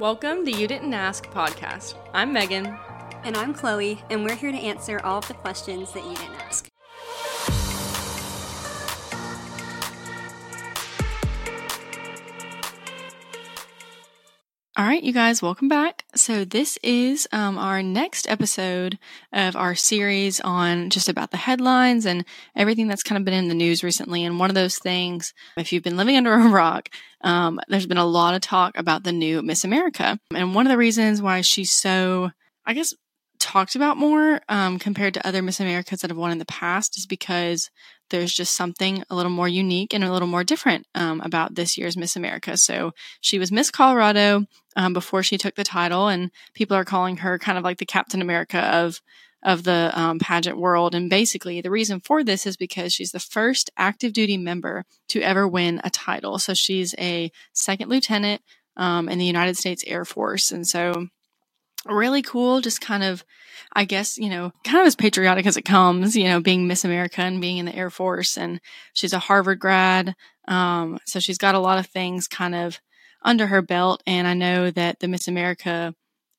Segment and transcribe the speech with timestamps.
[0.00, 1.94] Welcome to You Didn't Ask podcast.
[2.12, 2.76] I'm Megan.
[3.22, 6.34] And I'm Chloe, and we're here to answer all of the questions that you didn't
[6.34, 6.68] ask.
[14.76, 16.03] All right, you guys, welcome back.
[16.16, 19.00] So, this is um, our next episode
[19.32, 23.48] of our series on just about the headlines and everything that's kind of been in
[23.48, 24.24] the news recently.
[24.24, 26.88] And one of those things, if you've been living under a rock,
[27.22, 30.20] um, there's been a lot of talk about the new Miss America.
[30.32, 32.30] And one of the reasons why she's so,
[32.64, 32.94] I guess,
[33.40, 36.96] talked about more um, compared to other Miss Americas that have won in the past
[36.96, 37.70] is because
[38.10, 41.76] there's just something a little more unique and a little more different um, about this
[41.78, 42.56] year's Miss America.
[42.56, 44.44] So she was Miss Colorado
[44.76, 47.86] um, before she took the title, and people are calling her kind of like the
[47.86, 49.00] Captain America of
[49.42, 50.94] of the um, pageant world.
[50.94, 55.20] And basically, the reason for this is because she's the first active duty member to
[55.20, 56.38] ever win a title.
[56.38, 58.40] So she's a second lieutenant
[58.76, 61.08] um, in the United States Air Force, and so
[61.86, 63.24] really cool, just kind of,
[63.72, 66.84] I guess, you know, kind of as patriotic as it comes, you know, being Miss
[66.84, 68.36] America and being in the Air Force.
[68.38, 68.60] And
[68.92, 70.14] she's a Harvard grad.
[70.48, 72.80] Um, so she's got a lot of things kind of
[73.22, 74.02] under her belt.
[74.06, 75.94] And I know that the Miss America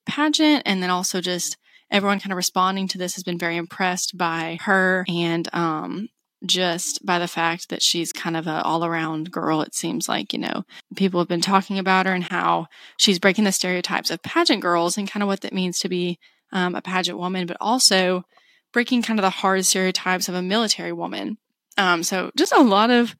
[0.06, 1.56] pageant and then also just
[1.90, 6.08] everyone kind of responding to this has been very impressed by her and um,
[6.44, 9.62] just by the fact that she's kind of an all around girl.
[9.62, 12.66] It seems like, you know, people have been talking about her and how
[12.98, 16.18] she's breaking the stereotypes of pageant girls and kind of what that means to be
[16.52, 18.24] um, a pageant woman, but also
[18.72, 21.38] breaking kind of the hard stereotypes of a military woman.
[21.78, 23.16] Um, so just a lot of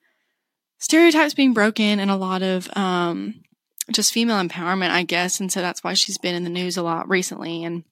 [0.79, 3.43] stereotypes being broken and a lot of um,
[3.91, 5.41] just female empowerment, I guess.
[5.41, 7.85] And so that's why she's been in the news a lot recently and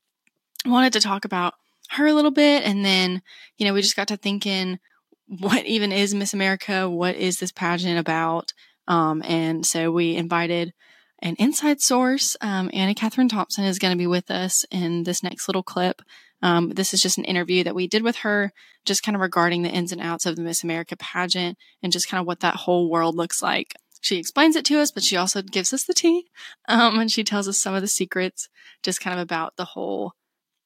[0.67, 1.55] wanted to talk about
[1.91, 2.65] her a little bit.
[2.65, 3.23] And then,
[3.57, 4.79] you know, we just got to thinking,
[5.27, 6.89] what even is Miss America?
[6.89, 8.53] What is this pageant about?
[8.87, 10.73] Um, and so we invited
[11.21, 12.37] an inside source.
[12.41, 16.03] Um, Anna Katherine Thompson is going to be with us in this next little clip.
[16.43, 18.53] Um, this is just an interview that we did with her,
[18.85, 22.09] just kind of regarding the ins and outs of the Miss America pageant and just
[22.09, 23.75] kind of what that whole world looks like.
[24.03, 26.27] She explains it to us, but she also gives us the tea.
[26.69, 28.51] Um, and she tells us some of the secrets,
[28.83, 30.13] just kind of about the whole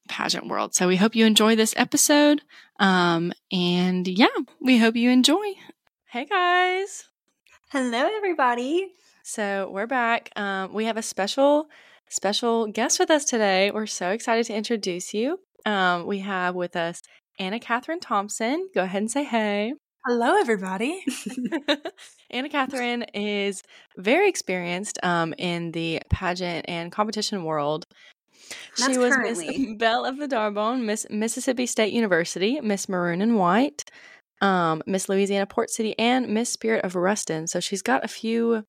[0.08, 0.74] pageant world.
[0.74, 2.42] So we hope you enjoy this episode.
[2.80, 4.26] Um, and yeah,
[4.60, 5.54] we hope you enjoy.
[6.06, 7.04] Hey guys.
[7.70, 8.88] Hello, everybody.
[9.22, 10.30] So we're back.
[10.36, 11.68] Um, we have a special,
[12.08, 13.70] special guest with us today.
[13.70, 15.38] We're so excited to introduce you.
[15.66, 17.02] Um, we have with us
[17.38, 18.68] Anna Katherine Thompson.
[18.74, 19.74] Go ahead and say hey.
[20.06, 21.04] Hello, everybody.
[22.30, 23.62] Anna Katherine is
[23.98, 27.86] very experienced um, in the pageant and competition world.
[28.78, 29.58] That's she was currently.
[29.58, 33.84] Miss Belle of the D'Arbonne, Miss Mississippi State University, Miss Maroon and White,
[34.40, 37.46] um, Miss Louisiana Port City, and Miss Spirit of Ruston.
[37.46, 38.64] So she's got a few, a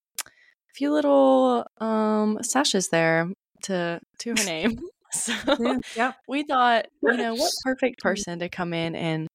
[0.75, 3.31] few little um, sashes there
[3.63, 4.79] to to her name.
[5.11, 6.15] So Yeah, yep.
[6.27, 9.27] we thought, you know, what perfect person to come in and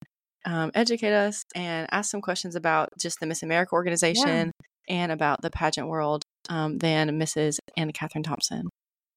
[0.45, 4.53] um, educate us and ask some questions about just the Miss America organization
[4.89, 7.59] and about the pageant world um, than Mrs.
[7.77, 8.69] Anna Katherine Thompson.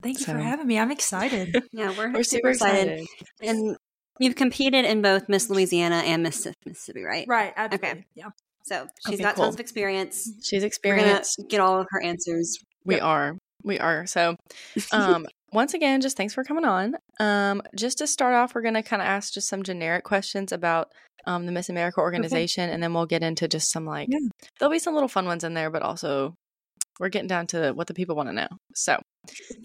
[0.01, 0.77] Thank you So- for having me.
[0.79, 1.55] I'm excited.
[1.71, 3.05] Yeah, we're, We're super excited.
[3.41, 3.75] And
[4.19, 7.25] you've competed in both Miss Louisiana and Miss Mississippi, right?
[7.27, 7.53] right.
[7.55, 8.05] Absolutely.
[8.15, 8.29] Yeah.
[8.63, 9.45] So she's Okay, got cool.
[9.45, 10.29] tons of experience.
[10.43, 11.41] She's We're experienced.
[11.49, 12.57] get all of her answers.
[12.85, 13.03] We Yep.
[13.03, 13.37] are.
[13.63, 14.05] We are.
[14.05, 14.35] So,
[14.91, 16.95] um, once again, just thanks for coming on.
[17.19, 20.51] Um, just to start off, we're going to kind of ask just some generic questions
[20.51, 20.91] about
[21.25, 24.19] um, the Miss America organization, and then we'll get into just some like, Yeah.
[24.59, 26.33] there'll be some little fun ones in there, but also
[26.99, 28.47] we're getting down to what the people want to know.
[28.75, 28.99] So,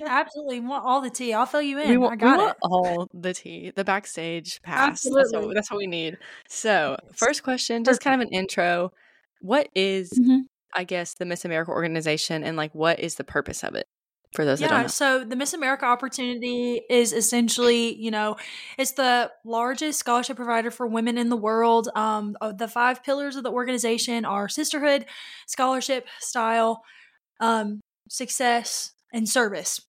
[0.06, 0.60] Absolutely.
[0.60, 1.32] Want all the tea.
[1.32, 1.88] I'll fill you in.
[1.88, 2.56] we I want, we got want it.
[2.62, 5.02] all the tea, the backstage pass.
[5.02, 5.54] That's what, Absolutely.
[5.54, 6.18] that's what we need.
[6.48, 8.90] So, first question, just kind of an intro.
[9.40, 10.42] What is, Mhm.
[10.74, 13.86] I guess, the Miss America organization, and like, what is the purpose of it
[14.34, 14.88] for those that don't Yeah, know?
[14.88, 18.36] so the Miss America opportunity is essentially, you know,
[18.78, 21.88] it's the largest scholarship provider for women in the world.
[21.94, 25.04] Um, uh, the five pillars of the organization are sisterhood,
[25.46, 26.82] scholarship, style,
[27.40, 29.80] um, success, and service.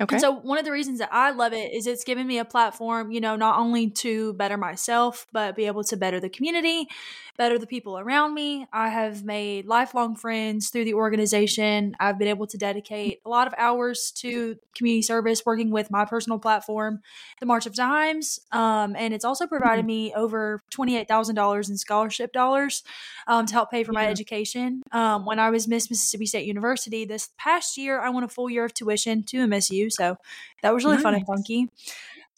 [0.00, 0.16] Okay.
[0.16, 2.44] And so one of the reasons that I love it is it's given me a
[2.44, 6.88] platform, you know, not only to better myself, but be able to better the community,
[7.36, 8.66] better the people around me.
[8.72, 11.96] I have made lifelong friends through the organization.
[12.00, 16.04] I've been able to dedicate a lot of hours to community service, working with my
[16.04, 17.00] personal platform,
[17.40, 18.40] the March of Dimes.
[18.52, 22.82] Um, and it's also provided me over $28,000 in scholarship dollars
[23.26, 24.82] um, to help pay for my education.
[24.92, 28.50] Um, when I was Miss Mississippi State University this past year, I won a full
[28.50, 29.81] year of tuition to MSU.
[29.90, 30.16] So
[30.62, 31.68] that was really fun and funky.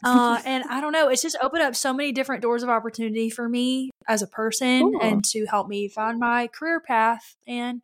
[0.04, 3.30] Uh, and I don't know, it's just opened up so many different doors of opportunity
[3.30, 5.00] for me as a person Cool.
[5.02, 7.80] and to help me find my career path and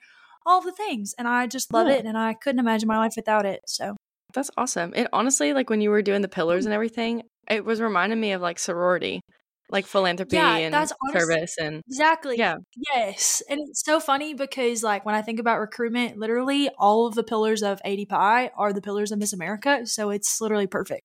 [0.47, 1.15] all the things.
[1.19, 1.95] And I just love Yeah.
[1.95, 2.05] it.
[2.05, 3.61] And I couldn't imagine my life without it.
[3.67, 3.97] So
[4.35, 4.93] That's awesome.
[4.95, 6.69] It honestly, like when you were doing the pillars Mm.
[6.69, 9.21] and everything, it was reminding me of like sorority,
[9.71, 12.37] like philanthropy Yeah, and that's honest- service and Exactly.
[12.39, 12.57] yeah.
[12.95, 13.43] Yes.
[13.49, 17.23] And it's so funny because like when I think about recruitment, literally all of the
[17.25, 19.87] pillars of ADPi are the pillars of Miss America.
[19.87, 21.03] So it's literally perfect.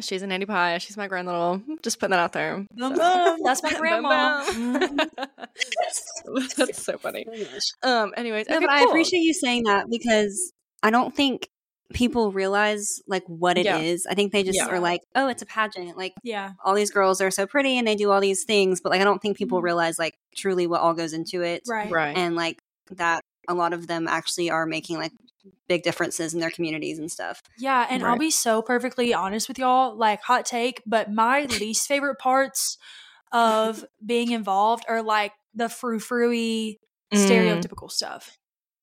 [0.00, 0.80] She's an ADPi.
[0.80, 1.60] She's my grand little.
[1.82, 2.64] Just putting that out there.
[2.78, 4.44] So- That's my grandma.
[6.56, 7.26] That's so funny.
[7.82, 8.12] Um.
[8.16, 10.52] Anyways, No, okay, but I appreciate you saying that because
[10.82, 11.48] I don't think
[11.94, 14.04] people realize like what it is.
[14.04, 14.12] Yeah.
[14.12, 14.68] I think they just Yeah.
[14.68, 15.96] are like, oh, it's a pageant.
[15.96, 16.52] Like Yeah.
[16.64, 19.04] all these girls are so pretty and they do all these things, but like I
[19.04, 21.62] don't think people realize like truly what all goes into it.
[21.66, 21.90] Right.
[21.90, 22.16] Right.
[22.16, 22.58] And like
[22.92, 25.12] that a lot of them actually are making like
[25.66, 27.42] big differences in their communities and stuff.
[27.58, 31.86] Yeah, and I'll be so perfectly honest with y'all, like hot take, but my least
[31.88, 32.76] favorite parts
[33.32, 36.76] of being involved are like the frou frou Mm.
[37.14, 38.36] stereotypical stuff.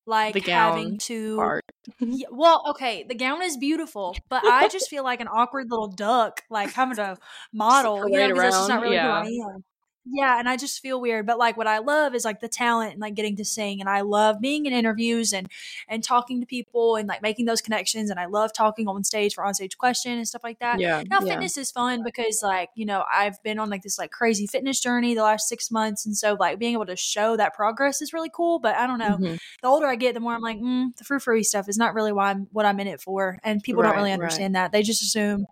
[0.06, 1.64] Like The gown having to Part.
[2.00, 5.88] Yeah, well, okay, the gown is beautiful, but I just feel like an awkward little
[5.88, 7.16] duck, like having to
[7.52, 8.08] model.
[8.08, 9.02] You know, 'cause that's just not around, really yeah.
[9.02, 9.64] who I am.
[10.08, 11.26] Yeah, and I just feel weird.
[11.26, 13.88] But like what I love is like the talent and like getting to sing and
[13.88, 15.48] I love being in interviews and
[15.88, 19.34] and talking to people and like making those connections and I love talking on stage
[19.34, 20.78] for on stage question and stuff like that.
[20.78, 21.02] Yeah.
[21.08, 21.32] Now yeah.
[21.32, 24.80] fitness is fun because like, you know, I've been on like this like crazy fitness
[24.80, 26.06] journey the last six months.
[26.06, 28.60] And so like being able to show that progress is really cool.
[28.60, 29.16] But I don't know.
[29.18, 29.38] Mhm.
[29.62, 31.94] The older I get, the more I'm like, mm, the frou frou stuff is not
[31.94, 33.38] really why I'm what I'm in it for.
[33.42, 34.14] And people don't Right, really right.
[34.20, 34.70] understand that.
[34.70, 35.46] They just assume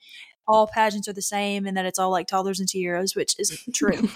[0.46, 3.75] all pageants are the same and that it's all like toddlers and tiaras, which isn't
[3.75, 4.08] true.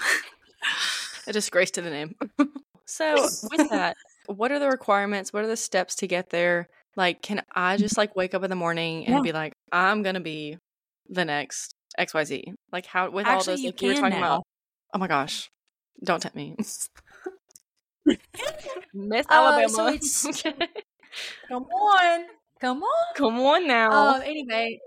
[1.26, 2.14] a disgrace to the name.
[2.86, 3.96] so with that,
[4.26, 5.32] what are the requirements?
[5.32, 6.69] What are the steps to get there?
[6.96, 9.20] Like, can I just like wake up in the morning and Yeah.
[9.22, 10.58] be like, I'm gonna be
[11.08, 12.54] the next XYZ?
[12.72, 14.26] Like how with all those you like you were talking now.
[14.26, 14.42] about.
[14.94, 15.48] Oh my gosh.
[16.04, 16.56] Don't tempt me.
[18.94, 19.98] Miss Uh, Alabama.
[20.00, 20.32] so
[21.48, 22.25] Come on.
[22.60, 23.14] Come on.
[23.16, 23.90] Come on now.
[24.16, 24.78] Um, anyway,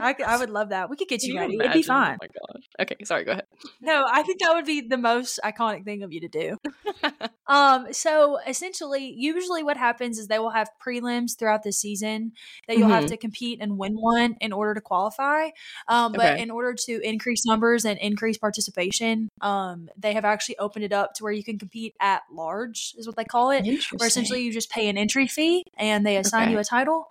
[0.00, 0.90] I, I would love that.
[0.90, 1.54] We could get you you ready.
[1.54, 1.86] It'd be imagine?
[1.86, 2.14] fine.
[2.14, 2.62] Oh my gosh.
[2.80, 3.46] Okay, sorry, go ahead.
[3.80, 6.56] No, I think that would be the most iconic thing of you to do.
[7.50, 12.32] Um, so essentially, usually what happens is they will have prelims throughout the season
[12.66, 13.08] that you'll have Mhm.
[13.08, 15.48] to compete and win one in order to qualify.
[15.88, 16.42] Um, but Okay.
[16.42, 21.14] in order to increase numbers and increase participation, um, they have actually opened it up
[21.14, 23.64] to where you can compete at large, is what they call it.
[23.96, 26.52] Where essentially you just pay an entry fee and they assign Okay.
[26.52, 27.08] you a title.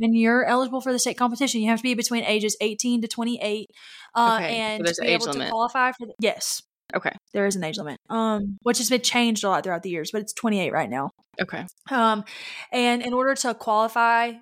[0.00, 1.60] And you're eligible for the state competition.
[1.60, 3.70] You have to be between ages 18 to 28,
[4.14, 6.62] uh, Okay, so and an be age able to qualify for the, yes,
[6.94, 7.12] Okay.
[7.32, 10.10] there is an age limit, um, which has been changed a lot throughout the years,
[10.12, 11.10] but it's 28 right now.
[11.40, 11.66] Okay.
[11.90, 12.24] Um,
[12.72, 14.32] and in order to qualify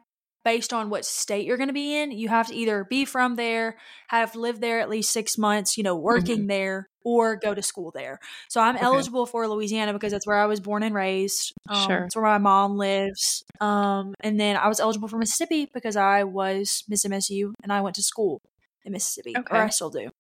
[0.44, 3.34] based on what state you're going to be in, you have to either be from
[3.34, 3.76] there,
[4.08, 7.92] have lived there at least six months, you know, working there, or go to school
[7.94, 8.18] there.
[8.48, 8.74] So I'm.
[8.76, 8.84] Okay.
[8.84, 11.52] eligible for Louisiana because that's where I was born and raised.
[11.68, 12.04] Um, Sure.
[12.06, 13.44] It's where my mom lives.
[13.60, 17.80] Um, and then I was eligible for Mississippi because I was Miss MSU and I
[17.80, 18.40] went to school
[18.84, 19.56] in Mississippi, Okay.
[19.56, 20.10] or I still do.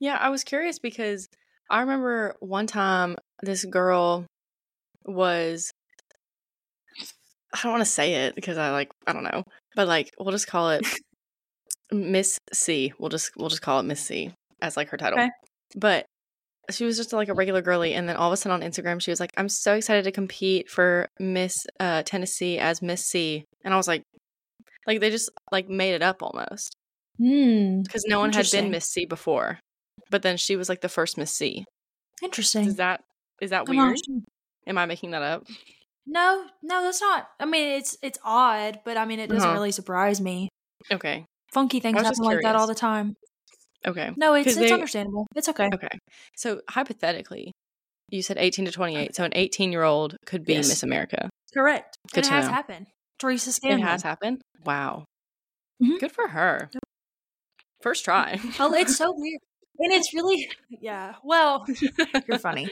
[0.00, 1.26] Yeah, I was curious because
[1.68, 4.24] I remember one time this girl
[5.04, 5.70] was
[7.52, 9.42] I don't want to say it because I like I don't know,
[9.76, 10.82] but like we'll just call it
[11.92, 12.92] Miss C.
[12.98, 14.32] We'll just we'll just call it Miss C
[14.62, 15.18] as like her title.
[15.18, 15.30] Okay.
[15.76, 16.06] But
[16.70, 19.00] she was just like a regular girly and then all of a sudden on Instagram
[19.02, 23.44] she was like I'm so excited to compete for Miss uh Tennessee as Miss C.
[23.64, 24.02] And I was like
[24.86, 26.72] like they just like made it up almost
[27.18, 27.82] Hmm.
[27.82, 29.58] because no one had been Miss C before.
[30.10, 31.64] But then she was like the first Miss C.
[32.22, 32.66] Interesting.
[32.66, 33.02] Is that
[33.40, 33.98] is that I'm weird?
[34.04, 34.20] sure.
[34.66, 35.44] Am I making that up?
[36.06, 37.28] No, no, that's not.
[37.38, 39.54] I mean, it's it's odd, but I mean, it doesn't Uh-huh.
[39.54, 40.48] really surprise me.
[40.90, 41.24] Okay.
[41.52, 43.14] Funky things happen like that all the time.
[43.86, 44.10] Okay.
[44.16, 45.26] No, it's it's they- understandable.
[45.34, 45.70] It's okay.
[45.72, 45.88] Okay.
[46.36, 47.52] So hypothetically,
[48.10, 49.14] you said 18 to 28.
[49.14, 50.68] So an 18 year old could be Yes.
[50.68, 51.30] Miss America.
[51.54, 51.96] Correct.
[52.12, 52.52] Good and it has know.
[52.52, 52.86] happened.
[53.18, 53.80] Teresa Scanlan.
[53.80, 54.40] It has happened.
[54.64, 55.04] Wow.
[55.82, 55.98] Mhm.
[56.00, 56.70] Good for her.
[57.80, 58.38] First try.
[58.58, 59.40] Oh, it's so weird.
[59.78, 61.14] And it's really yeah.
[61.24, 61.64] Well,
[62.28, 62.68] you're funny.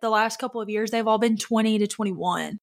[0.00, 2.58] The last couple of years, they've all been twenty to twenty-one.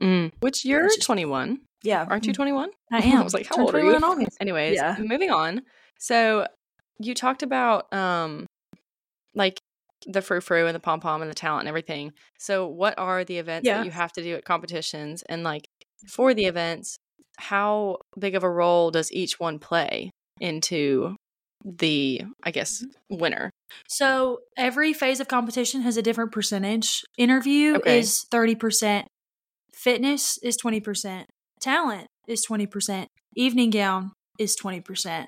[0.00, 0.32] Mm.
[0.40, 1.58] Which you're Which 21.
[1.82, 2.70] Yeah, Aren't you 21?
[2.92, 3.18] I am.
[3.18, 3.94] I was like, how Turned old are you?
[3.96, 4.36] in August.
[4.40, 4.96] Anyways, Yeah.
[4.98, 5.62] moving on.
[5.98, 6.46] So
[6.98, 8.46] you talked about um
[9.34, 9.58] like
[10.06, 12.12] the frou frou and the pom pom and the talent and everything.
[12.38, 13.78] So what are the events Yeah.
[13.78, 15.64] that you have to do at competitions and like
[16.08, 16.96] for the events,
[17.36, 21.16] how big of a role does each one play into
[21.64, 23.50] the I guess winner?
[23.88, 27.02] So every phase of competition has a different percentage.
[27.18, 27.98] Interview Okay.
[27.98, 29.06] is 30%,
[29.74, 31.24] fitness is 20%,
[31.60, 35.26] talent is 20%, evening gown is 20%.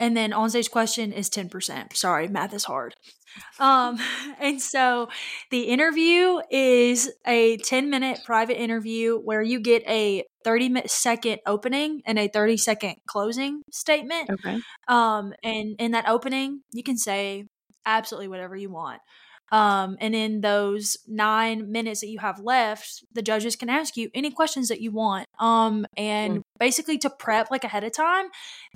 [0.00, 1.96] And then on stage question is 10%.
[1.96, 2.94] Sorry, math is hard.
[3.58, 3.98] Um,
[4.40, 5.08] and so
[5.50, 12.02] the interview is a 10 minute private interview where you get a 30 second opening
[12.06, 14.30] and a 30 second closing statement.
[14.30, 14.58] Okay.
[14.86, 17.46] Um, and in that opening, you can say
[17.84, 19.00] absolutely whatever you want.
[19.50, 24.10] Um, and in those nine minutes that you have left, the judges can ask you
[24.14, 25.26] any questions that you want.
[25.38, 26.42] Um, and mm.
[26.58, 28.26] basically to prep like ahead of time,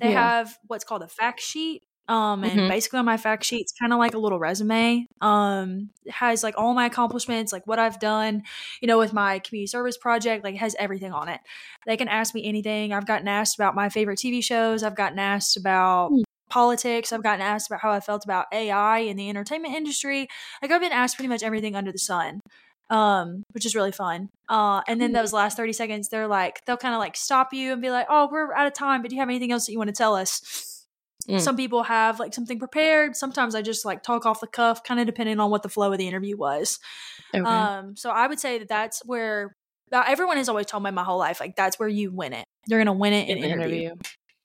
[0.01, 0.37] they yeah.
[0.37, 1.83] have what's called a fact sheet.
[2.09, 2.67] Um, and mm-hmm.
[2.67, 5.07] basically on my fact sheet, it's kind of like a little resume.
[5.21, 8.43] Um, it has like all my accomplishments, like what I've done,
[8.81, 11.39] you know, with my community service project, like it has everything on it.
[11.85, 12.91] They can ask me anything.
[12.91, 14.83] I've gotten asked about my favorite TV shows.
[14.83, 16.23] I've gotten asked about mm
[16.53, 17.11] politics.
[17.11, 20.27] I've gotten asked about how I felt about AI in the entertainment industry.
[20.61, 22.39] Like I've been asked pretty much everything under the sun.
[22.89, 24.29] Um, which is really fun.
[24.49, 27.71] Uh, and then those last 30 seconds, they're like, they'll kind of like stop you
[27.71, 29.71] and be like, oh, we're out of time, but do you have anything else that
[29.71, 30.85] you want to tell us?
[31.27, 31.41] Mm.
[31.41, 33.15] Some people have like something prepared.
[33.15, 35.91] Sometimes I just like talk off the cuff, kind of depending on what the flow
[35.91, 36.77] of the interview was.
[37.33, 37.43] Okay.
[37.43, 39.55] Um, so I would say that that's where
[39.91, 42.45] uh, everyone has always told me my whole life, like that's where you win it.
[42.67, 43.75] You're gonna win it in, in interview.
[43.85, 43.95] interview.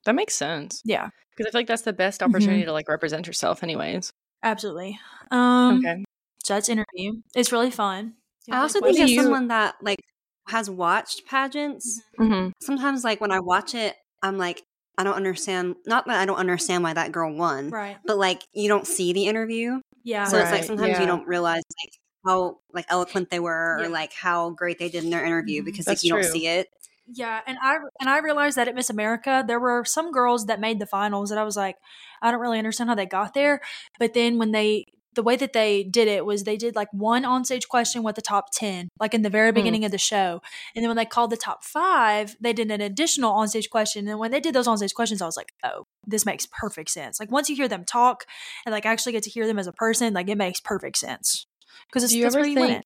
[0.08, 0.80] That makes sense.
[0.86, 1.10] Yeah.
[1.36, 2.68] Because I feel like that's the best opportunity mm-hmm.
[2.68, 4.10] to like represent yourself, anyways.
[4.42, 4.98] Absolutely.
[5.30, 6.02] Um, okay.
[6.42, 7.20] So that's interview.
[7.36, 8.14] It's really fun.
[8.50, 9.22] I also think as you...
[9.22, 10.00] someone that like
[10.48, 12.32] has watched pageants, mm-hmm.
[12.32, 12.48] mm-hmm.
[12.62, 14.62] sometimes like when I watch it, I'm like,
[14.96, 15.76] I don't understand.
[15.84, 17.98] Not that I don't understand why that girl won, right?
[18.06, 20.24] But like you don't see the interview, yeah.
[20.24, 20.44] So right.
[20.44, 21.00] it's like sometimes yeah.
[21.02, 21.92] you don't realize like
[22.24, 23.84] how like eloquent they were, yeah.
[23.84, 25.66] or like how great they did in their interview mm-hmm.
[25.66, 26.22] because That's like you true.
[26.22, 26.68] don't see it.
[27.14, 30.60] Yeah, and I and I realized that at Miss America there were some girls that
[30.60, 31.76] made the finals that I was like,
[32.20, 33.60] I don't really understand how they got there.
[33.98, 34.84] But then when they
[35.14, 38.22] the way that they did it was they did like one onstage question with the
[38.22, 39.54] top 10 like in the very hmm.
[39.56, 39.86] beginning mm.
[39.86, 40.40] of the show
[40.76, 44.20] and then when they called the top five they did an additional onstage question and
[44.20, 47.32] when they did those onstage questions i was like oh this makes perfect sense like
[47.32, 48.26] once you hear them talk
[48.64, 51.46] and like actually get to hear them as a person like it makes perfect sense
[51.88, 52.84] because it's do you ever think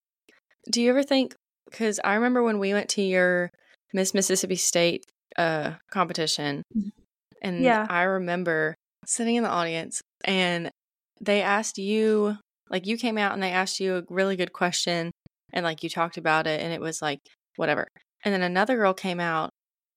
[0.71, 1.35] do you ever think
[1.69, 3.51] because i remember when we went to your
[3.93, 5.05] Miss Mississippi State
[5.37, 6.63] uh competition.
[6.75, 6.89] Mm-hmm.
[7.41, 7.85] And yeah.
[7.89, 10.71] I remember sitting in the audience and
[11.19, 12.37] they asked you
[12.69, 15.11] like you came out and they asked you a really good question
[15.51, 17.19] and like you talked about it and it was like
[17.57, 17.87] whatever.
[18.23, 19.49] And then another girl came out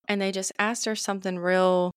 [0.08, 1.92] and they just asked her something real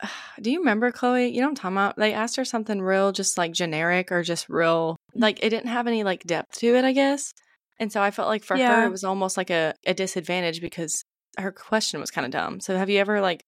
[0.40, 1.28] do you remember Chloe?
[1.28, 1.96] You know I'm talking about?
[1.96, 5.22] They asked her something real just like generic or just real mm.
[5.22, 7.32] like it didn't have any like depth to it, I guess.
[7.80, 8.80] And so I felt like for yeah.
[8.80, 11.02] her it was almost like a, a disadvantage because
[11.38, 12.60] her question was kind of dumb.
[12.60, 13.44] So have you ever like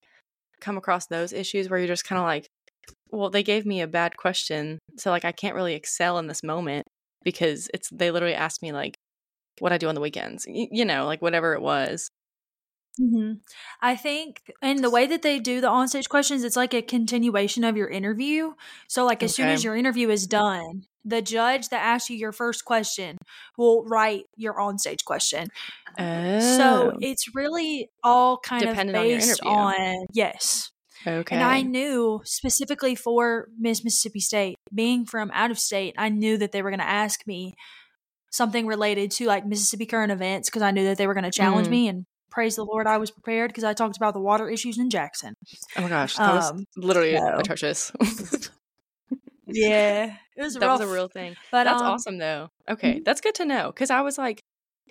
[0.60, 2.48] come across those issues where you're just kind of like,
[3.10, 6.42] well, they gave me a bad question, so like I can't really excel in this
[6.42, 6.86] moment
[7.24, 8.96] because it's they literally asked me like
[9.58, 12.10] what I do on the weekends, y- you know, like whatever it was.
[13.00, 13.34] Mm-hmm.
[13.80, 17.64] I think, and the way that they do the onstage questions, it's like a continuation
[17.64, 18.52] of your interview.
[18.88, 19.42] So, like, as okay.
[19.42, 23.16] soon as your interview is done, the judge that asks you your first question
[23.56, 25.48] will write your onstage question.
[25.98, 26.40] Oh.
[26.40, 30.70] So it's really all kind Dependent of based on, on, yes.
[31.06, 31.34] Okay.
[31.34, 36.36] And I knew specifically for Miss Mississippi State, being from out of state, I knew
[36.38, 37.54] that they were going to ask me
[38.30, 41.30] something related to like Mississippi current events because I knew that they were going to
[41.30, 41.70] challenge mm.
[41.70, 44.78] me and praise the Lord I was prepared because I talked about the water issues
[44.78, 45.34] in Jackson.
[45.76, 47.36] Oh my gosh, that um, was literally so.
[47.38, 47.92] atrocious.
[49.52, 50.54] yeah, it was.
[50.60, 50.80] That rough.
[50.80, 51.36] was a real thing.
[51.50, 52.48] But that's um, awesome, though.
[52.68, 53.02] Okay, mm-hmm.
[53.04, 54.40] that's good to know because I was like,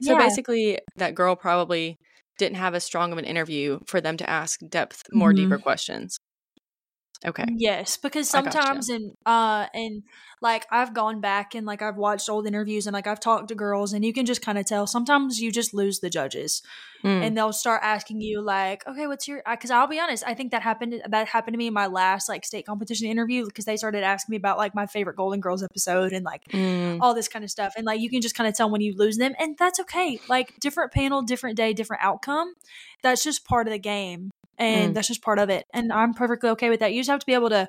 [0.02, 0.20] so yeah.
[0.20, 1.98] basically, that girl probably
[2.38, 5.44] didn't have as strong of an interview for them to ask depth, more mm-hmm.
[5.44, 6.20] deeper questions.
[7.26, 7.44] Okay.
[7.58, 10.04] Yes, because sometimes in uh and
[10.42, 13.56] like I've gone back and like I've watched old interviews and like I've talked to
[13.56, 16.62] girls and you can just kind of tell sometimes you just lose the judges
[17.04, 17.26] mm.
[17.26, 20.52] and they'll start asking you like okay what's your because I'll be honest I think
[20.52, 23.78] that happened that happened to me in my last like state competition interview because they
[23.78, 27.00] started asking me about like my favorite Golden Girls episode and like mm.
[27.02, 28.96] all this kind of stuff and like you can just kind of tell when you
[28.96, 32.54] lose them and that's okay like different panel different day different outcome
[33.02, 34.94] that's just part of the game and mm.
[34.94, 35.66] that's just part of it.
[35.74, 36.94] And I'm perfectly okay with that.
[36.94, 37.68] You just have to be able to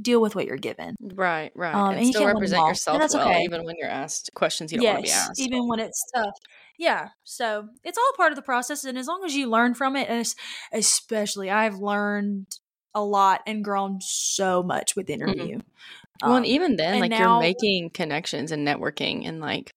[0.00, 0.96] deal with what you're given.
[1.00, 1.74] Right, right.
[1.74, 3.42] Um, and, and still represent yourself that's well, okay.
[3.42, 5.40] even when you're asked questions you don't yes, want to be asked.
[5.40, 6.34] Even when it's tough.
[6.78, 7.08] Yeah.
[7.22, 8.84] So it's all part of the process.
[8.84, 10.26] And as long as you learn from it, and
[10.72, 12.46] especially I've learned
[12.94, 15.22] a lot and grown so much with mm-hmm.
[15.22, 15.58] interview.
[15.58, 16.28] Mm-hmm.
[16.28, 19.70] well, and even then, and like now, you're making connections and networking and like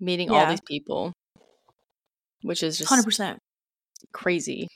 [0.00, 0.44] meeting yeah.
[0.44, 1.12] all these people,
[2.42, 3.36] which is just 100%
[4.12, 4.68] crazy.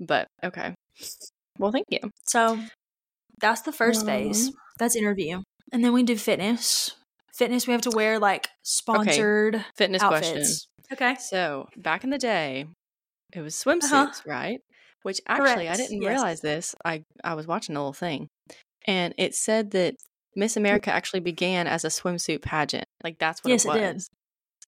[0.00, 0.74] But okay.
[1.58, 2.00] Well, thank you.
[2.26, 2.58] So
[3.40, 4.52] that's the first um, phase.
[4.78, 5.42] That's interview.
[5.72, 6.92] And then we do fitness.
[7.32, 9.64] Fitness, we have to wear like sponsored okay.
[9.76, 10.66] fitness outfits.
[10.88, 10.92] question.
[10.92, 11.16] Okay.
[11.20, 12.66] So back in the day,
[13.32, 14.22] it was swimsuits, uh-huh.
[14.26, 14.60] right?
[15.02, 15.70] Which actually, Correct.
[15.70, 16.08] I didn't yes.
[16.08, 16.74] realize this.
[16.84, 18.28] I I was watching a little thing,
[18.86, 19.96] and it said that
[20.36, 22.86] Miss America actually began as a swimsuit pageant.
[23.02, 23.76] Like that's what yes, it was.
[23.76, 24.02] It did.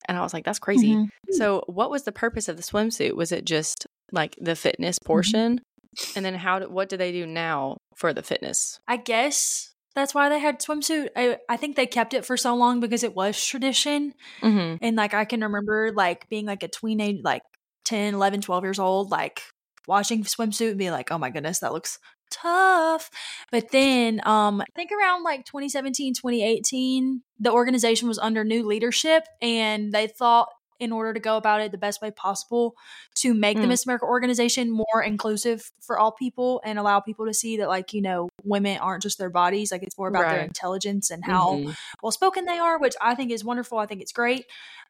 [0.09, 0.95] And I was like, that's crazy.
[0.95, 1.33] Mm-hmm.
[1.33, 3.17] So, what was the purpose of the swimsuit?
[3.17, 5.07] Was it just like the fitness mm-hmm.
[5.07, 5.59] portion?
[5.59, 6.13] Mm-hmm.
[6.17, 6.59] And then how?
[6.59, 8.79] Do, what do they do now for the fitness?
[8.87, 11.09] I guess that's why they had swimsuit.
[11.17, 14.15] I, I think they kept it for so long because it was tradition.
[14.43, 14.77] Mm-hmm.
[14.83, 17.43] And like I can remember like being like a teenage, like
[17.87, 19.43] 10, 11, 12 years old, like
[19.89, 21.99] watching swimsuit and being like, oh my goodness, that looks
[22.31, 23.11] tough.
[23.51, 29.25] But then um I think around like 2017, 2018, the organization was under new leadership
[29.41, 32.75] and they thought in order to go about it the best way possible
[33.17, 33.63] to make mm.
[33.63, 37.69] the Miss America organization more inclusive for all people and allow people to see that
[37.69, 40.37] like, you know, women aren't just their bodies, like it's more about right.
[40.37, 41.71] their intelligence and how mm-hmm.
[42.03, 43.79] well spoken they are, which I think is wonderful.
[43.79, 44.45] I think it's great.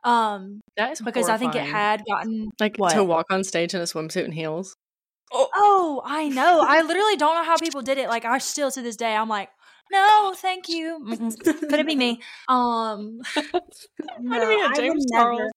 [0.04, 1.50] Um that is because horrifying.
[1.50, 2.92] I think it had gotten like what?
[2.92, 4.76] to walk on stage in a swimsuit and heels.
[5.32, 5.48] Oh.
[5.54, 6.64] oh, I know.
[6.66, 8.08] I literally don't know how people did it.
[8.08, 9.48] Like I still to this day, I'm like,
[9.90, 11.04] no, thank you.
[11.44, 12.20] Could it be me?
[12.48, 13.20] Um,
[14.20, 15.38] no, I mean, James Charles.
[15.38, 15.50] Never.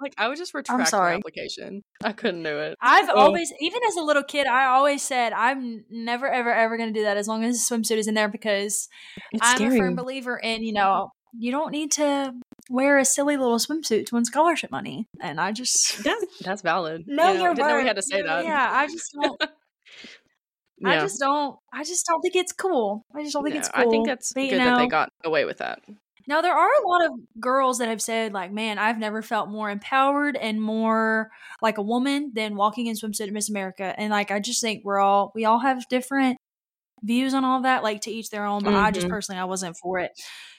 [0.00, 1.14] Like I would just retract I'm sorry.
[1.14, 1.82] application.
[2.02, 2.76] I couldn't do it.
[2.80, 3.16] I've oh.
[3.16, 6.98] always, even as a little kid, I always said I'm never, ever, ever going to
[6.98, 8.88] do that as long as the swimsuit is in there because
[9.32, 9.76] it's I'm scary.
[9.76, 12.32] a firm believer in you know you don't need to
[12.68, 15.06] wear a silly little swimsuit to win scholarship money.
[15.20, 17.04] And I just that's that's valid.
[17.10, 17.72] No, yeah, you're didn't right.
[17.72, 18.44] know we had to say that.
[18.44, 19.40] Yeah, I just don't.
[20.78, 20.90] yeah.
[20.90, 21.56] I just don't.
[21.72, 23.04] I just don't think it's cool.
[23.14, 23.86] I just don't think no, it's cool.
[23.86, 25.80] I think that's but, good know, that they got away with that.
[26.26, 29.48] Now there are a lot of girls that have said like, "Man, I've never felt
[29.48, 31.30] more empowered and more
[31.62, 34.84] like a woman than walking in swimsuit at Miss America." And like, I just think
[34.84, 36.38] we're all we all have different
[37.02, 37.82] views on all that.
[37.82, 38.62] Like to each their own.
[38.62, 38.84] But mm-hmm.
[38.84, 39.14] I just mm-hmm.
[39.14, 40.12] personally, I wasn't for it.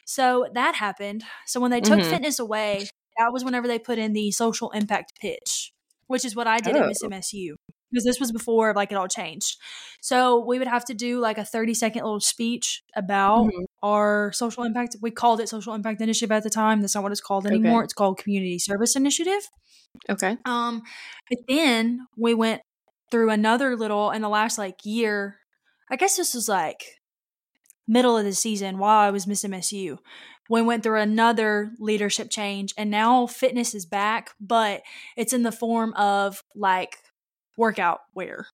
[0.05, 1.23] So that happened.
[1.45, 2.09] So when they took mm-hmm.
[2.09, 2.87] fitness away,
[3.17, 5.71] that was whenever they put in the social impact pitch,
[6.07, 6.81] which is what I did oh.
[6.81, 7.55] at Miss MSU
[7.91, 9.57] because this was before like it all changed.
[10.01, 13.63] So we would have to do like a 30 second little speech about mm-hmm.
[13.83, 14.95] our social impact.
[15.01, 16.81] We called it social impact initiative at the time.
[16.81, 17.79] That's not what it's called anymore.
[17.79, 17.85] Okay.
[17.85, 19.47] It's called community service initiative.
[20.09, 20.37] Okay.
[20.45, 20.81] Um
[21.29, 22.61] but then we went
[23.11, 25.37] through another little in the last like year.
[25.89, 26.83] I guess this was like
[27.87, 29.97] middle of the season while I was Miss MSU.
[30.49, 34.81] We went through another leadership change and now fitness is back, but
[35.15, 36.97] it's in the form of like
[37.61, 38.47] workout wear.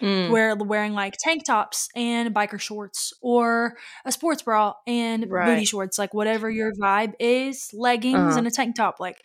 [0.00, 0.30] Mm.
[0.30, 3.74] Where wearing like tank tops and biker shorts or
[4.06, 5.46] a sports bra and right.
[5.46, 8.38] booty shorts, like whatever your vibe is, leggings uh-huh.
[8.38, 8.96] and a tank top.
[8.98, 9.18] Like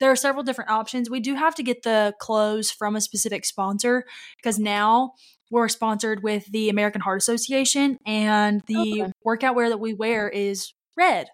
[0.00, 1.10] there are several different options.
[1.10, 4.04] We do have to get the clothes from a specific sponsor
[4.38, 5.12] because now
[5.50, 9.12] we're sponsored with the American Heart Association, and the okay.
[9.22, 11.26] workout wear that we wear is red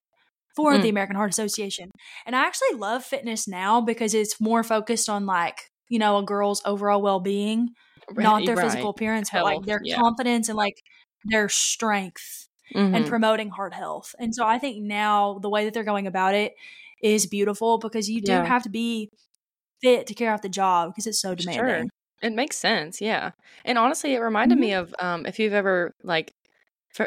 [0.56, 0.82] for mm.
[0.82, 1.92] the American Heart Association.
[2.26, 6.22] And I actually love fitness now because it's more focused on like, you know, a
[6.22, 7.70] girl's overall well being,
[8.14, 8.64] right, not their right.
[8.66, 9.96] physical appearance, health, but like their yeah.
[9.96, 10.82] confidence and like
[11.24, 12.94] their strength mm-hmm.
[12.94, 14.14] and promoting heart health.
[14.18, 16.52] And so I think now the way that they're going about it
[17.02, 18.44] is beautiful because you do yeah.
[18.44, 19.10] have to be
[19.80, 21.64] fit to carry out the job because it's so demanding.
[21.64, 21.84] Sure.
[22.20, 23.30] It makes sense, yeah.
[23.64, 24.62] And honestly, it reminded mm-hmm.
[24.62, 26.32] me of um, if you've ever like,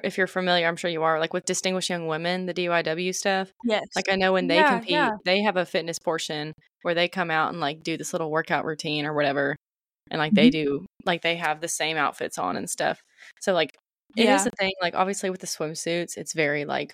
[0.04, 3.52] if you're familiar, I'm sure you are, like with Distinguished Young Women, the DYW stuff.
[3.64, 3.84] Yes.
[3.96, 5.12] Like I know when they yeah, compete, yeah.
[5.26, 8.66] they have a fitness portion where they come out and like do this little workout
[8.66, 9.56] routine or whatever,
[10.10, 10.36] and like mm-hmm.
[10.36, 13.02] they do, like they have the same outfits on and stuff.
[13.40, 13.72] So like
[14.18, 14.36] it yeah.
[14.36, 14.74] is a thing.
[14.82, 16.94] Like obviously with the swimsuits, it's very like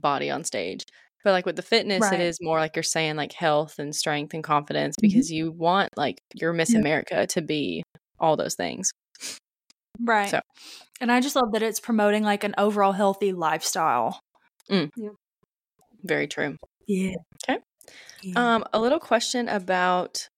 [0.00, 0.84] body on stage.
[1.24, 2.20] But like with the fitness, right.
[2.20, 5.08] it is more like you're saying like health and strength and confidence mm-hmm.
[5.08, 6.72] because you want like your Miss.
[6.72, 7.82] America to be
[8.20, 8.92] all those things.
[10.02, 10.30] Right.
[10.30, 10.40] So.
[11.00, 14.20] And I just love that it's promoting like an overall healthy lifestyle.
[14.70, 14.90] Mm.
[14.96, 15.10] Yeah.
[16.02, 16.56] Very true.
[16.86, 17.16] Yeah.
[17.44, 17.60] Okay.
[18.22, 18.54] Yeah.
[18.56, 20.28] Um, a little question about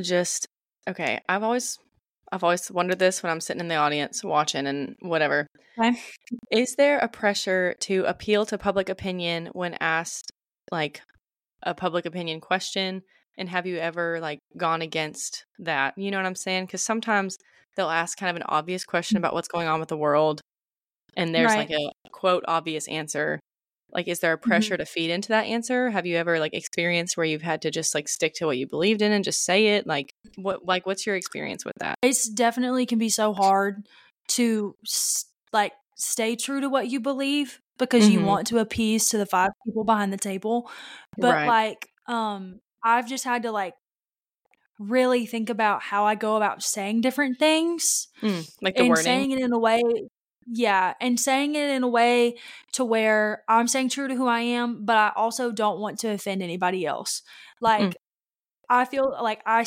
[0.00, 0.46] just
[0.88, 1.20] okay.
[1.28, 1.78] I've always
[2.32, 5.46] I've always wondered this when I'm sitting in the audience watching and whatever.
[5.78, 5.98] Okay.
[6.50, 10.32] Is there a pressure to appeal to public opinion when asked
[10.70, 11.02] like
[11.62, 13.02] a public opinion question?
[13.38, 15.96] And have you ever like gone against that?
[15.96, 16.66] You know what I'm saying?
[16.66, 17.38] Because sometimes
[17.76, 20.40] they'll ask kind of an obvious question about what's going on with the world,
[21.16, 21.70] and there's right.
[21.70, 23.40] like a quote obvious answer,
[23.92, 24.48] like is there a mm-hmm.
[24.48, 24.82] pressure mm-hmm.
[24.82, 27.94] to feed into that answer have you ever like experienced where you've had to just
[27.94, 31.06] like stick to what you believed in and just say it like what like what's
[31.06, 33.86] your experience with that it's definitely can be so hard
[34.28, 34.74] to
[35.52, 38.20] like stay true to what you believe because mm-hmm.
[38.20, 40.70] you want to appease to the five people behind the table
[41.18, 41.46] but right.
[41.46, 43.74] like um i've just had to like
[44.80, 48.08] really think about how I go about saying different things.
[48.22, 49.04] Mm, like the and wording.
[49.04, 49.82] saying it in a way
[50.52, 52.36] yeah, and saying it in a way
[52.72, 56.10] to where I'm saying true to who I am, but I also don't want to
[56.10, 57.22] offend anybody else.
[57.60, 57.94] Like, mm.
[58.68, 59.64] I feel like I,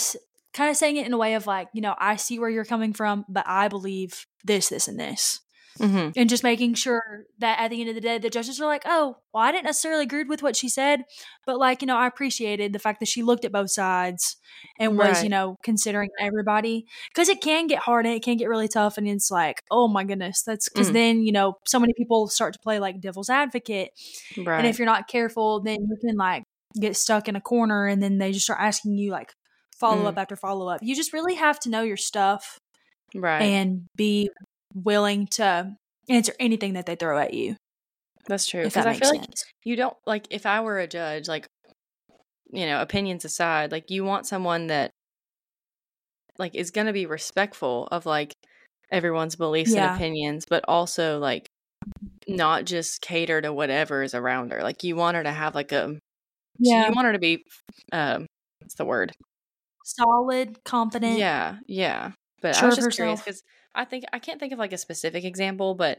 [0.53, 2.65] kind of saying it in a way of like, you know, I see where you're
[2.65, 5.39] coming from, but I believe this, this, and this.
[5.79, 6.11] Mm-hmm.
[6.15, 8.83] And just making sure that at the end of the day, the judges are like,
[8.85, 11.01] oh, well, I didn't necessarily agree with what she said,
[11.45, 14.37] but like, you know, I appreciated the fact that she looked at both sides
[14.79, 15.23] and was, right.
[15.23, 16.85] you know, considering everybody.
[17.09, 18.97] Because it can get hard and it can get really tough.
[18.97, 20.93] And it's like, oh my goodness, that's because mm.
[20.93, 23.89] then, you know, so many people start to play like devil's advocate.
[24.37, 24.59] Right.
[24.59, 26.43] And if you're not careful, then you can like
[26.79, 29.33] get stuck in a corner and then they just start asking you like
[29.79, 30.07] follow mm.
[30.07, 30.81] up after follow up.
[30.83, 32.59] You just really have to know your stuff.
[33.15, 33.41] Right.
[33.41, 34.29] And be
[34.73, 35.75] willing to
[36.09, 37.55] answer anything that they throw at you.
[38.27, 38.63] That's true.
[38.63, 39.27] Because I feel sense.
[39.27, 41.47] like you don't like if I were a judge, like
[42.51, 44.91] you know, opinions aside, like you want someone that
[46.37, 48.33] like is going to be respectful of like
[48.91, 49.87] everyone's beliefs yeah.
[49.87, 51.47] and opinions, but also like
[52.27, 54.61] not just cater to whatever is around her.
[54.61, 55.97] Like you want her to have like a
[56.59, 57.43] yeah, you want her to be
[57.91, 58.27] um,
[58.59, 59.11] what's the word?
[59.83, 61.17] Solid, confident.
[61.17, 62.11] Yeah, yeah.
[62.43, 63.41] But sure I was just curious because
[63.73, 65.97] I think I can't think of like a specific example, but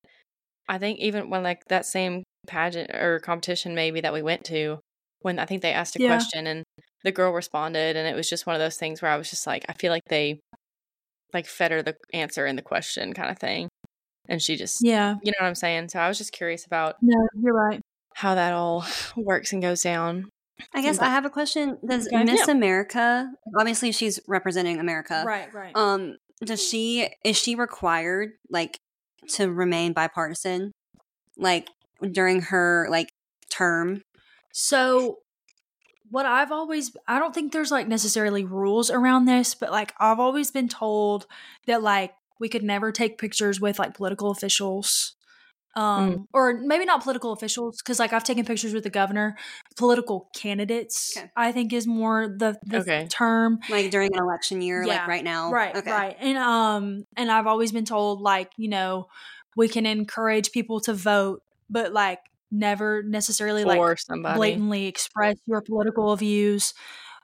[0.68, 4.78] I think even when like that same pageant or competition maybe that we went to,
[5.22, 6.08] when I think they asked a yeah.
[6.08, 6.62] question and
[7.02, 9.46] the girl responded, and it was just one of those things where I was just
[9.46, 10.38] like, I feel like they
[11.32, 13.68] like fed her the answer in the question kind of thing,
[14.28, 15.88] and she just yeah, you know what I'm saying.
[15.88, 17.80] So I was just curious about no, you're right
[18.14, 20.30] how that all works and goes down.
[20.72, 21.78] I guess I have a question.
[21.86, 22.22] Does okay.
[22.22, 22.52] Miss yeah.
[22.52, 25.24] America obviously she's representing America.
[25.26, 25.72] Right, right.
[25.74, 26.70] Um does mm-hmm.
[26.70, 28.78] she is she required like
[29.28, 30.72] to remain bipartisan
[31.36, 31.68] like
[32.12, 33.10] during her like
[33.50, 34.02] term?
[34.52, 35.18] So
[36.10, 40.20] what i've always i don't think there's like necessarily rules around this but like i've
[40.20, 41.26] always been told
[41.66, 45.13] that like we could never take pictures with like political officials
[45.76, 46.26] um mm.
[46.32, 49.36] or maybe not political officials because like i've taken pictures with the governor
[49.76, 51.30] political candidates okay.
[51.36, 53.06] i think is more the, the okay.
[53.10, 55.90] term like during an election year yeah, like right now right okay.
[55.90, 59.08] right and um and i've always been told like you know
[59.56, 64.36] we can encourage people to vote but like never necessarily For like somebody.
[64.36, 66.72] blatantly express your political views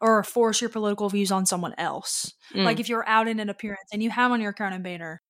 [0.00, 2.34] or force your political views on someone else.
[2.54, 2.64] Mm.
[2.64, 5.22] Like if you're out in an appearance and you have on your crown and banner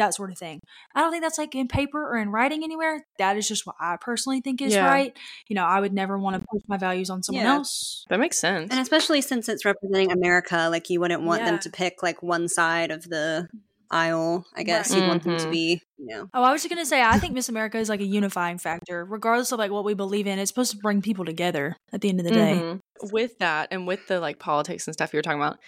[0.00, 0.60] that sort of thing.
[0.94, 3.06] I don't think that's like in paper or in writing anywhere.
[3.18, 4.86] That is just what I personally think is yeah.
[4.86, 5.16] right.
[5.48, 7.54] You know, I would never want to push my values on someone yeah.
[7.54, 8.04] else.
[8.10, 8.70] That makes sense.
[8.70, 11.52] And especially since it's representing America, like you wouldn't want yeah.
[11.52, 13.48] them to pick like one side of the
[13.90, 14.46] aisle.
[14.54, 14.96] I guess right.
[14.96, 15.10] you'd mm-hmm.
[15.10, 15.50] want them to mm-hmm.
[15.50, 16.28] be, you know.
[16.32, 19.04] Oh, I was just gonna say, I think Miss America is like a unifying factor,
[19.04, 20.38] regardless of like what we believe in.
[20.38, 22.60] It's supposed to bring people together at the end of the day.
[22.62, 23.08] Mm-hmm.
[23.12, 25.58] With that, and with the like politics and stuff you were talking about,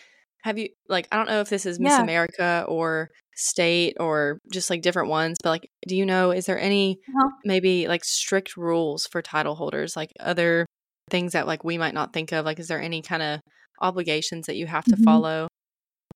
[0.43, 2.03] have you like I don't know if this is Miss yeah.
[2.03, 6.59] America or state or just like different ones, but like do you know is there
[6.59, 7.31] any uh-huh.
[7.45, 10.67] maybe like strict rules for title holders like other
[11.11, 13.41] things that like we might not think of like is there any kind of
[13.81, 15.05] obligations that you have to mm-hmm.
[15.05, 15.49] follow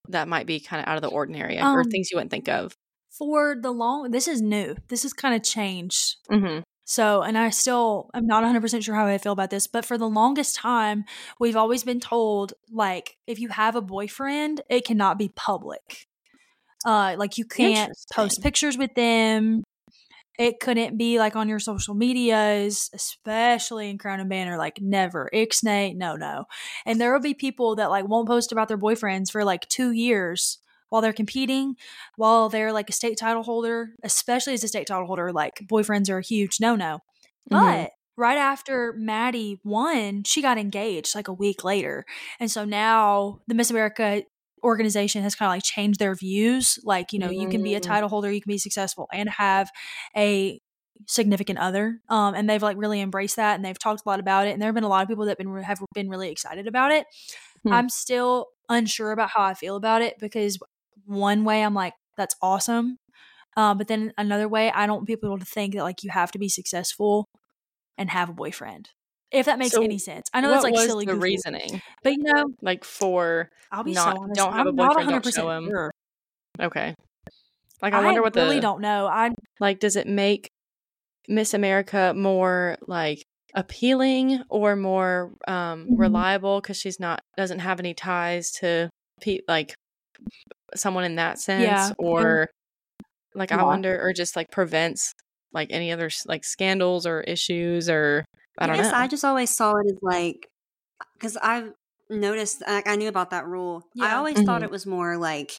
[0.08, 2.48] that might be kind of out of the ordinary um, or things you wouldn't think
[2.48, 2.72] of?
[3.18, 4.76] For the long this is new.
[4.88, 6.16] This is kind of changed.
[6.28, 9.84] hmm so, and I still i'm not 100% sure how I feel about this, but
[9.84, 11.04] for the longest time,
[11.40, 16.06] we've always been told like if you have a boyfriend, it cannot be public.
[16.84, 19.62] Uh like you can't post pictures with them.
[20.38, 25.30] It couldn't be like on your social medias, especially in Crown and Banner, like never.
[25.32, 26.44] Ixnay, no, no.
[26.84, 29.92] And there will be people that like won't post about their boyfriends for like two
[29.92, 30.58] years
[30.90, 31.76] while they're competing,
[32.16, 36.10] while they're like a state title holder, especially as a state title holder, like boyfriends
[36.10, 37.00] are a huge no no.
[37.50, 37.54] Mm-hmm.
[37.56, 42.04] But right after Maddie won, she got engaged like a week later.
[42.40, 44.22] And so now the Miss America
[44.66, 46.78] organization has kind of like changed their views.
[46.82, 47.40] Like, you know, mm-hmm.
[47.40, 47.84] you can be a mm.
[47.84, 49.70] title holder, you can be successful and have
[50.16, 50.60] a
[51.06, 52.00] significant other.
[52.08, 54.50] Um, and they've like really embraced that and they've talked a lot about it.
[54.50, 56.66] And there have been a lot of people that have been, have been really excited
[56.66, 57.06] about it.
[57.62, 57.72] Hmm.
[57.72, 60.58] I'm still unsure about how I feel about it because
[61.04, 62.98] one way I'm like, that's awesome.
[63.56, 66.32] Uh, but then another way, I don't want people to think that like you have
[66.32, 67.28] to be successful
[67.96, 68.90] and have a boyfriend.
[69.32, 71.04] If that makes so any sense, I know that's like silly.
[71.04, 74.60] The goofy, reasoning, but you know, like for I'll be not, so honest, don't have
[74.60, 75.68] I'm a boyfriend, don't show him.
[75.68, 75.90] Sure.
[76.60, 76.94] Okay,
[77.82, 79.06] like I, I wonder what really the, really don't know.
[79.06, 79.80] I like.
[79.80, 80.48] Does it make
[81.28, 83.22] Miss America more like
[83.56, 85.96] appealing or more um, mm-hmm.
[85.96, 88.88] reliable because she's not doesn't have any ties to
[89.20, 89.74] pe- like
[90.74, 91.90] someone in that sense yeah.
[91.98, 92.48] or
[93.34, 93.60] like yeah.
[93.60, 95.14] i wonder or just like prevents
[95.52, 98.24] like any other like scandals or issues or
[98.58, 100.48] i don't I guess know i just always saw it as like
[101.14, 101.72] because i've
[102.08, 104.04] noticed like, i knew about that rule yeah.
[104.04, 104.46] i always mm-hmm.
[104.46, 105.52] thought it was more like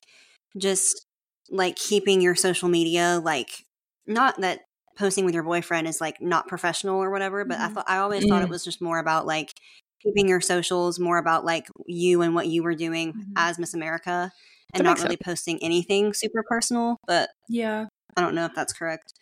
[0.57, 1.05] just
[1.49, 3.65] like keeping your social media like
[4.05, 4.61] not that
[4.97, 7.65] posting with your boyfriend is like not professional or whatever but mm-hmm.
[7.65, 8.29] i thought i always mm-hmm.
[8.29, 8.51] thought it mm.
[8.51, 9.53] was just more about like
[10.01, 13.33] keeping your socials more about like you and what you were doing mm-hmm.
[13.35, 14.31] as Miss America
[14.73, 15.21] and not really sense.
[15.23, 16.97] posting anything super personal.
[17.07, 19.13] But yeah, I don't know if that's correct.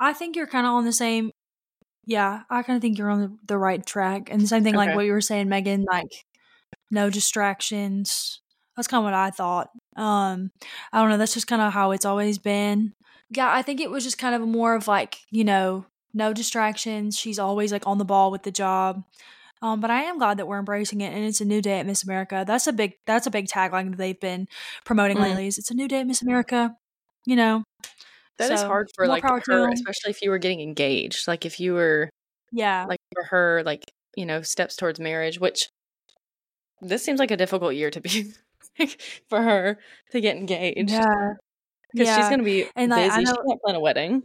[0.00, 1.30] I think you're kind of on the same.
[2.06, 4.28] Yeah, I kind of think you're on the, the, right track.
[4.30, 4.86] And the same thing, okay.
[4.86, 6.12] like what you were saying, Megan, like
[6.90, 8.40] no distractions.
[8.76, 9.70] That's kind of what I thought.
[9.96, 10.50] Um,
[10.92, 11.16] I don't know.
[11.16, 12.92] That's just kind of how it's always been.
[13.30, 17.16] Yeah, I think it was just kind of more of like, you know, no distractions.
[17.18, 19.02] She's always like on the ball with the job.
[19.62, 21.86] Um, but I am glad that we're embracing it, and it's a new day at
[21.86, 22.44] Miss America.
[22.46, 24.46] That's a big that's a big tagline that they've been
[24.84, 25.22] promoting mm.
[25.22, 25.46] lately.
[25.46, 26.76] Is it's a new day at Miss America.
[27.24, 27.64] You know,
[28.38, 31.28] that so, is hard for like her, especially if you were getting engaged.
[31.28, 32.10] Like if you were,
[32.52, 33.84] yeah, like for her, like
[34.16, 35.38] you know, steps towards marriage.
[35.38, 35.68] Which
[36.80, 38.32] this seems like a difficult year to be
[39.28, 39.78] for her
[40.12, 40.90] to get engaged.
[40.90, 41.34] Yeah,
[41.92, 42.16] because yeah.
[42.16, 43.20] she's gonna be and like, busy.
[43.20, 44.22] I know, she can't plan a wedding.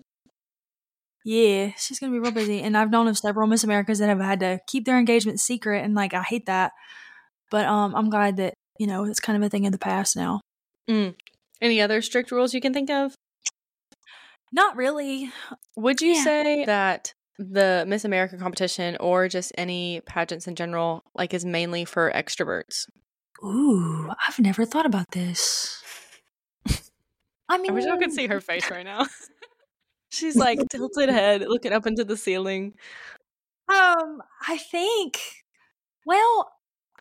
[1.24, 2.62] Yeah, she's gonna be real busy.
[2.62, 5.84] And I've known of several Miss Americas that have had to keep their engagement secret,
[5.84, 6.72] and like I hate that.
[7.52, 10.16] But um, I'm glad that you know it's kind of a thing of the past
[10.16, 10.42] now.
[10.90, 11.16] Mm.
[11.62, 13.14] Any other strict rules you can think of?
[14.52, 15.32] Not really.
[15.76, 16.24] Would you yeah.
[16.24, 21.86] say that the Miss America competition or just any pageants in general like is mainly
[21.86, 22.88] for extroverts?
[23.44, 25.82] Ooh, I've never thought about this.
[27.48, 29.08] I mean, I wish I could see her face right now.
[30.10, 32.74] She's like tilted head, looking up into the ceiling.
[33.68, 35.20] Um, I think.
[36.06, 36.52] Well,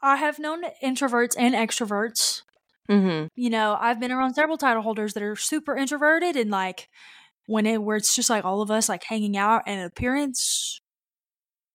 [0.03, 2.43] I have known introverts and extroverts.
[2.91, 3.27] Mm-hmm.
[3.35, 6.89] You know, I've been around several title holders that are super introverted and like
[7.49, 10.81] when it where it's just like all of us like hanging out and appearance,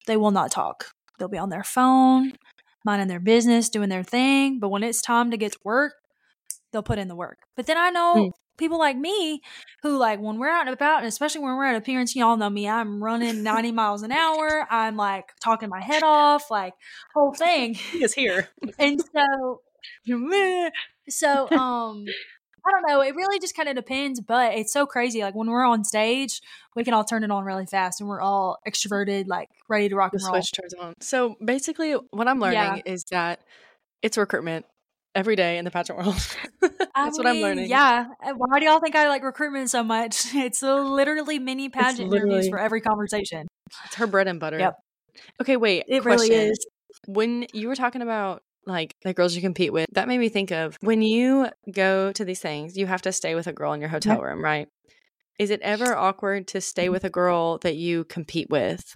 [0.06, 0.86] they will not talk.
[1.18, 2.34] They'll be on their phone,
[2.86, 4.60] minding their business, doing their thing.
[4.60, 5.94] But when it's time to get to work,
[6.72, 7.40] they'll put in the work.
[7.56, 9.42] But then I know mm people like me
[9.82, 12.52] who like when we're out and about and especially when we're at appearance y'all know
[12.52, 16.74] me i'm running 90 miles an hour i'm like talking my head off like
[17.16, 19.62] whole thing he is here and so
[21.10, 22.06] so um
[22.66, 23.02] I don't know.
[23.02, 25.22] It really just kind of depends, but it's so crazy.
[25.22, 26.42] Like when we're on stage,
[26.76, 29.96] we can all turn it on really fast, and we're all extroverted, like ready to
[29.96, 30.36] rock the and roll.
[30.36, 30.94] Switch turns on.
[31.02, 32.82] So basically, what I'm learning yeah.
[32.86, 33.42] is that
[34.02, 34.66] it's recruitment
[35.16, 36.16] every day in the pageant world.
[36.62, 37.70] That's I what I'm learning.
[37.70, 38.08] Yeah.
[38.24, 40.26] Uh, why do y'all think I like recruitment so much?
[40.34, 43.48] It's literally mini pageant literally, interviews for every conversation.
[43.86, 44.60] It's her bread and butter.
[44.60, 44.76] Yep.
[45.42, 45.86] Okay, wait.
[45.88, 46.30] It question.
[46.30, 46.66] really is.
[47.08, 50.52] When you were talking about like the girls you compete with, that made me think
[50.52, 53.80] of when you go to these things, you have to stay with a girl in
[53.80, 54.68] your hotel room, right?
[55.40, 58.96] Is it ever awkward to stay with a girl that you compete with?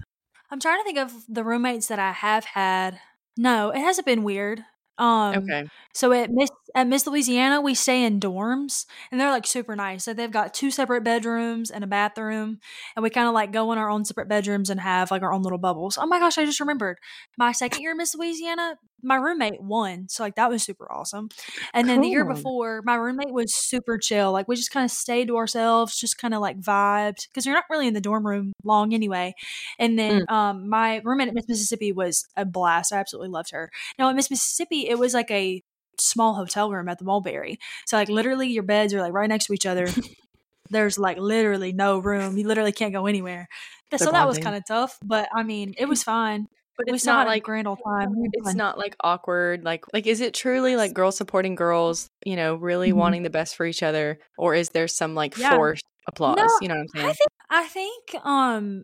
[0.50, 3.00] I'm trying to think of the roommates that I have had.
[3.38, 4.64] No, it hasn't been weird.
[4.98, 5.68] Um, okay.
[5.94, 10.04] So at Miss at Miss Louisiana, we stay in dorms, and they're like super nice.
[10.04, 12.60] So they've got two separate bedrooms and a bathroom,
[12.96, 15.32] and we kind of like go in our own separate bedrooms and have like our
[15.32, 15.98] own little bubbles.
[16.00, 16.98] Oh my gosh, I just remembered
[17.38, 21.30] my second year Miss Louisiana, my roommate won, so like that was super awesome.
[21.74, 22.04] And then cool.
[22.04, 24.32] the year before, my roommate was super chill.
[24.32, 27.56] Like we just kind of stayed to ourselves, just kind of like vibed because you're
[27.56, 29.34] not really in the dorm room long anyway.
[29.80, 30.32] And then mm.
[30.32, 32.92] um, my roommate at Miss Mississippi was a blast.
[32.92, 33.72] I absolutely loved her.
[33.98, 35.62] Now at Miss Mississippi, it was like a
[36.00, 37.60] small hotel room at the Mulberry.
[37.86, 39.88] So like literally your beds are like right next to each other.
[40.70, 42.38] There's like literally no room.
[42.38, 43.48] You literally can't go anywhere.
[43.92, 44.14] so bonding.
[44.14, 46.48] that was kind of tough, but I mean, it was fine.
[46.78, 48.14] But it's not like grand old time.
[48.34, 49.64] It's not like awkward.
[49.64, 53.00] Like like is it truly like girls supporting girls, you know, really mm-hmm.
[53.00, 55.56] wanting the best for each other or is there some like yeah.
[55.56, 57.06] forced applause, no, you know what I'm saying?
[57.06, 58.84] I think I think um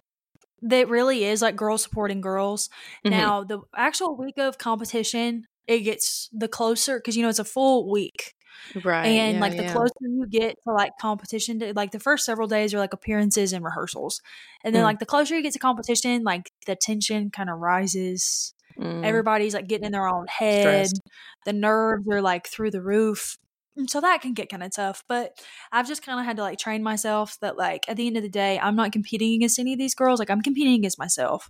[0.63, 2.69] that really is like girls supporting girls.
[3.05, 3.17] Mm-hmm.
[3.17, 7.45] Now, the actual week of competition, it gets the closer because you know it's a
[7.45, 8.33] full week
[8.83, 9.71] right and yeah, like the yeah.
[9.71, 13.53] closer you get to like competition to, like the first several days are like appearances
[13.53, 14.21] and rehearsals
[14.63, 14.85] and then mm.
[14.85, 19.05] like the closer you get to competition like the tension kind of rises mm.
[19.05, 21.01] everybody's like getting in their own head Stressed.
[21.45, 23.37] the nerves are like through the roof
[23.75, 25.37] and so that can get kind of tough but
[25.71, 28.23] i've just kind of had to like train myself that like at the end of
[28.23, 31.49] the day i'm not competing against any of these girls like i'm competing against myself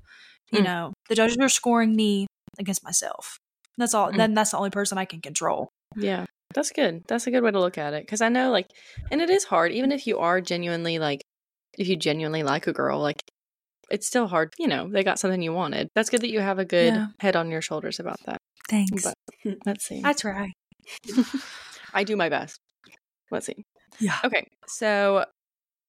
[0.52, 0.64] you mm.
[0.64, 2.28] know the judges are scoring me
[2.60, 3.40] against myself
[3.78, 4.12] that's all.
[4.12, 4.18] Mm.
[4.18, 5.70] Then that's the only person I can control.
[5.96, 6.26] Yeah.
[6.54, 7.04] That's good.
[7.08, 8.08] That's a good way to look at it.
[8.08, 8.68] Cause I know, like,
[9.12, 11.22] and it is hard, even if you are genuinely, like,
[11.78, 13.24] if you genuinely like a girl, like,
[13.90, 14.54] it's still hard.
[14.58, 15.90] You know, they got something you wanted.
[15.96, 17.08] That's good that you have a good yeah.
[17.20, 18.38] head on your shoulders about that.
[18.70, 19.04] Thanks.
[19.04, 19.16] But
[19.66, 20.02] let's see.
[20.04, 20.52] I try.
[21.94, 22.60] I do my best.
[23.32, 23.66] Let's see.
[24.00, 24.18] Yeah.
[24.24, 24.48] Okay.
[24.68, 25.26] So,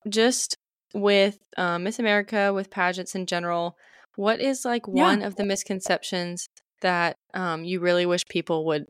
[0.09, 0.57] just
[0.93, 3.77] with um, Miss America, with pageants in general,
[4.17, 5.03] what is like yeah.
[5.03, 6.49] one of the misconceptions
[6.81, 8.87] that um, you really wish people would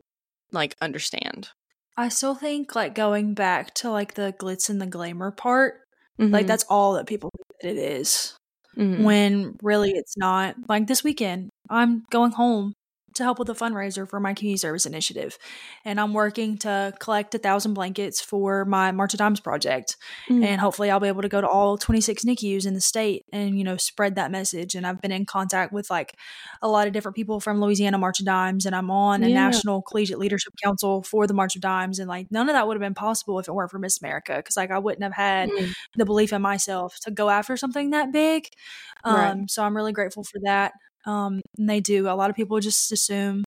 [0.51, 1.49] like understand?
[1.97, 5.81] I still think like going back to like the glitz and the glamour part,
[6.19, 6.33] mm-hmm.
[6.33, 7.31] like that's all that people
[7.61, 8.35] think it is.
[8.77, 9.03] Mm-hmm.
[9.03, 10.55] When really it's not.
[10.67, 12.73] Like this weekend, I'm going home
[13.15, 15.37] to help with a fundraiser for my community service initiative.
[15.83, 19.97] And I'm working to collect a thousand blankets for my March of Dimes project.
[20.29, 20.45] Mm.
[20.45, 23.57] And hopefully I'll be able to go to all 26 NICUs in the state and,
[23.57, 24.75] you know, spread that message.
[24.75, 26.17] And I've been in contact with like
[26.61, 28.65] a lot of different people from Louisiana March of Dimes.
[28.65, 31.99] And I'm on a national collegiate leadership council for the March of Dimes.
[31.99, 34.41] And like none of that would have been possible if it weren't for Miss America.
[34.43, 35.73] Cause like I wouldn't have had mm.
[35.95, 38.49] the belief in myself to go after something that big.
[39.03, 39.49] Um, right.
[39.49, 40.73] So I'm really grateful for that.
[41.05, 42.07] Um, and they do.
[42.07, 43.43] A lot of people just assume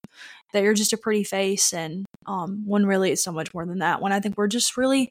[0.53, 3.79] that you're just a pretty face, and um, when really it's so much more than
[3.79, 4.01] that.
[4.01, 5.11] When I think we're just really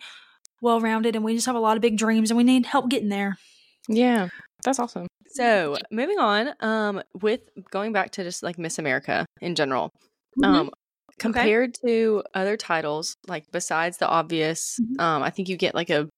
[0.61, 2.89] well rounded, and we just have a lot of big dreams, and we need help
[2.89, 3.37] getting there.
[3.87, 4.29] Yeah,
[4.63, 5.07] that's awesome.
[5.29, 9.91] So moving on, um, with going back to just like Miss America in general,
[10.41, 10.45] mm-hmm.
[10.45, 10.71] um,
[11.19, 11.87] compared okay.
[11.87, 14.99] to other titles, like besides the obvious, mm-hmm.
[14.99, 16.09] um, I think you get like a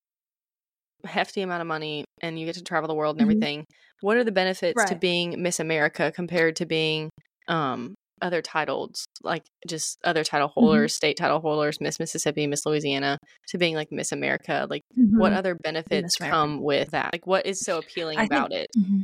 [1.05, 3.31] hefty amount of money and you get to travel the world and mm-hmm.
[3.31, 3.65] everything.
[4.01, 4.88] What are the benefits right.
[4.88, 7.09] to being Miss America compared to being
[7.47, 10.59] um other titles like just other title mm-hmm.
[10.59, 10.97] holders, mm-hmm.
[10.97, 14.67] state title holders, Miss Mississippi, Miss Louisiana to being like Miss America?
[14.69, 15.17] Like mm-hmm.
[15.17, 17.13] what other benefits come with that?
[17.13, 18.69] Like what is so appealing I about think, it?
[18.77, 19.01] Mm-hmm.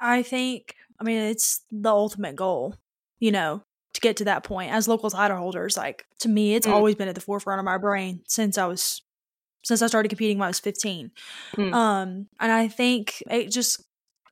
[0.00, 2.74] I think I mean it's the ultimate goal,
[3.18, 3.62] you know,
[3.94, 6.72] to get to that point as local title holders like to me it's mm.
[6.72, 9.02] always been at the forefront of my brain since i was
[9.62, 11.10] since I started competing when I was 15.
[11.56, 11.74] Mm.
[11.74, 13.82] Um, and I think it just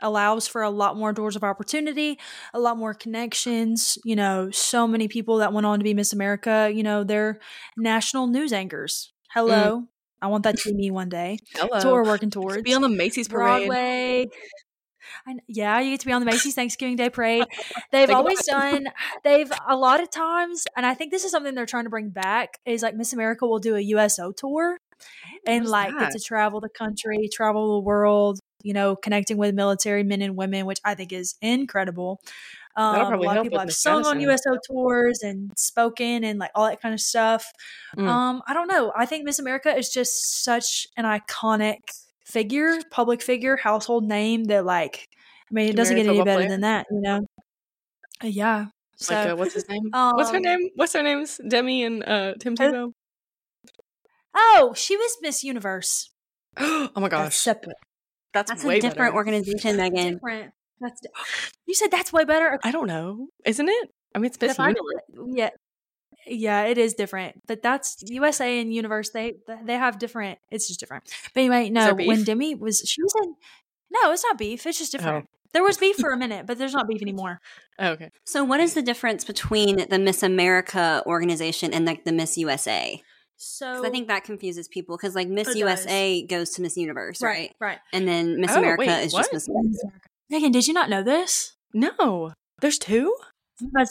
[0.00, 2.18] allows for a lot more doors of opportunity,
[2.54, 3.98] a lot more connections.
[4.04, 7.40] You know, so many people that went on to be Miss America, you know, they're
[7.76, 9.12] national news anchors.
[9.32, 9.80] Hello.
[9.80, 9.86] Mm.
[10.20, 11.38] I want that to be me one day.
[11.54, 11.68] Hello.
[11.72, 12.62] That's what we're working towards.
[12.62, 13.68] Be on the Macy's parade.
[13.68, 14.26] Broadway.
[15.26, 17.44] I, yeah, you get to be on the Macy's Thanksgiving Day parade.
[17.92, 18.88] They've always done.
[19.24, 22.10] They've a lot of times, and I think this is something they're trying to bring
[22.10, 22.58] back.
[22.66, 24.78] Is like Miss America will do a USO tour,
[25.46, 26.00] and like that?
[26.00, 28.40] get to travel the country, travel the world.
[28.64, 32.20] You know, connecting with military men and women, which I think is incredible.
[32.78, 36.68] Um, a lot of people have sung on USO tours and spoken and like all
[36.68, 37.50] that kind of stuff.
[37.96, 38.06] Mm.
[38.06, 38.92] Um, I don't know.
[38.96, 41.78] I think Miss America is just such an iconic
[42.24, 45.08] figure, public figure, household name that like
[45.50, 46.48] I mean it doesn't get any better player?
[46.48, 47.26] than that, you know.
[48.22, 48.66] Yeah.
[48.96, 49.90] So, like uh, what's his name?
[49.92, 50.68] Um, what's her um name?
[50.76, 52.92] What's her name's Demi and uh, Tim Tebow.
[54.40, 56.10] Oh, she was Miss Universe.
[56.56, 57.24] oh my gosh.
[57.24, 57.76] That's separate.
[58.32, 59.14] That's, that's a different better.
[59.14, 60.14] organization, Megan.
[60.14, 60.52] Different.
[60.80, 61.08] That's di-
[61.66, 62.58] you said that's way better.
[62.62, 63.90] I don't know, isn't it?
[64.14, 65.34] I mean, it's Miss Universe.
[65.34, 65.50] Yeah,
[66.26, 67.42] yeah, it is different.
[67.46, 69.10] But that's USA and Universe.
[69.10, 70.38] They they have different.
[70.50, 71.04] It's just different.
[71.34, 71.94] But anyway, no.
[71.94, 73.34] When Demi was, she was in.
[73.90, 74.66] No, it's not beef.
[74.66, 75.26] It's just different.
[75.26, 75.38] Oh.
[75.52, 77.40] There was beef for a minute, but there's not beef anymore.
[77.78, 78.10] Oh, okay.
[78.24, 83.02] So, what is the difference between the Miss America organization and like the Miss USA?
[83.38, 87.54] So I think that confuses people because like Miss USA goes to Miss Universe, right?
[87.60, 87.70] Right.
[87.70, 87.78] right.
[87.92, 89.22] And then Miss oh, America wait, is what?
[89.22, 90.00] just Miss America.
[90.28, 91.56] Megan, did you not know this?
[91.72, 92.32] No.
[92.60, 93.14] There's two?
[93.72, 93.88] But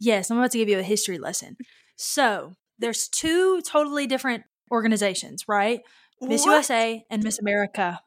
[0.00, 1.56] yes, I'm about to give you a history lesson.
[1.96, 5.80] So there's two totally different organizations, right?
[6.20, 8.00] Miss USA and Miss America.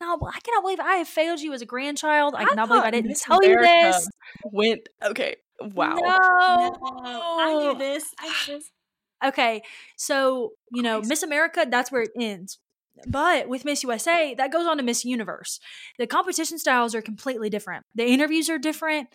[0.00, 2.34] No, I cannot believe I have failed you as a grandchild.
[2.34, 4.08] I, I cannot believe I didn't Miss tell America you this.
[4.44, 5.36] Went okay.
[5.60, 5.94] Wow.
[5.94, 7.00] No.
[7.02, 7.36] no.
[7.40, 8.12] I knew this.
[8.18, 8.70] I knew this.
[9.24, 9.62] Okay,
[9.96, 12.58] so you know, Miss America, that's where it ends.
[13.08, 15.58] But with Miss USA, that goes on to Miss Universe.
[15.98, 17.84] The competition styles are completely different.
[17.94, 19.08] The interviews are different.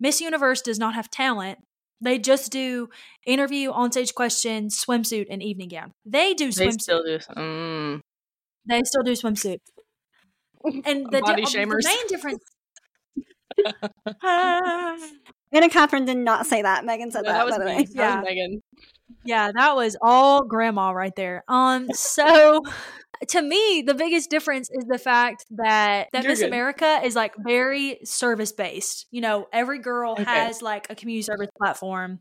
[0.00, 1.58] Miss Universe does not have talent.
[2.00, 2.88] They just do
[3.24, 5.92] interview, onstage question, swimsuit, and evening gown.
[6.04, 6.56] They do swimsuit.
[6.56, 7.18] They still do.
[7.36, 8.00] Mm.
[8.68, 9.58] They still do swimsuit.
[10.84, 11.82] And the, Body di- shamers.
[11.82, 12.44] the main difference.
[15.52, 16.84] Anna Katherine did not say that.
[16.84, 17.86] Megan said no, that, that by the way.
[17.90, 18.20] Yeah.
[18.20, 18.62] Megan.
[19.24, 21.44] Yeah, that was all grandma right there.
[21.48, 22.62] Um, so
[23.28, 28.00] to me, the biggest difference is the fact that that Miss America is like very
[28.04, 29.06] service based.
[29.10, 30.24] You know, every girl okay.
[30.24, 32.20] has like a community service platform,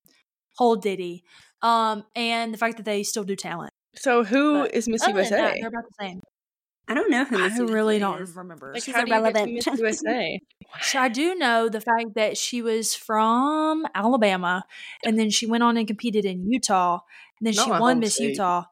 [0.58, 1.24] whole ditty.
[1.62, 3.72] Um, and the fact that they still do talent.
[3.96, 5.30] So who but is Miss USA?
[5.30, 6.22] That, they're about the same.
[6.92, 8.36] I don't know who Miss I really don't is.
[8.36, 8.74] remember.
[8.74, 9.54] Like, She's irrelevant.
[9.54, 10.42] Miss USA.
[10.82, 14.66] so I do know the fact that she was from Alabama,
[15.06, 17.00] and then she went on and competed in Utah,
[17.40, 18.32] and then Not she won Miss state.
[18.32, 18.64] Utah,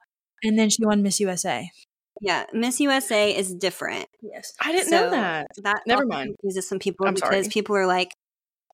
[0.43, 1.71] and then she won Miss USA.
[2.19, 4.07] Yeah, Miss USA is different.
[4.21, 5.47] Yes, I didn't so know that.
[5.63, 6.35] That never mind.
[6.41, 7.49] Confuses some people I'm because sorry.
[7.49, 8.13] people are like,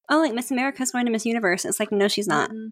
[0.09, 2.49] "Oh, like Miss America's going to Miss Universe." It's like, no, she's not.
[2.49, 2.67] Mm-hmm.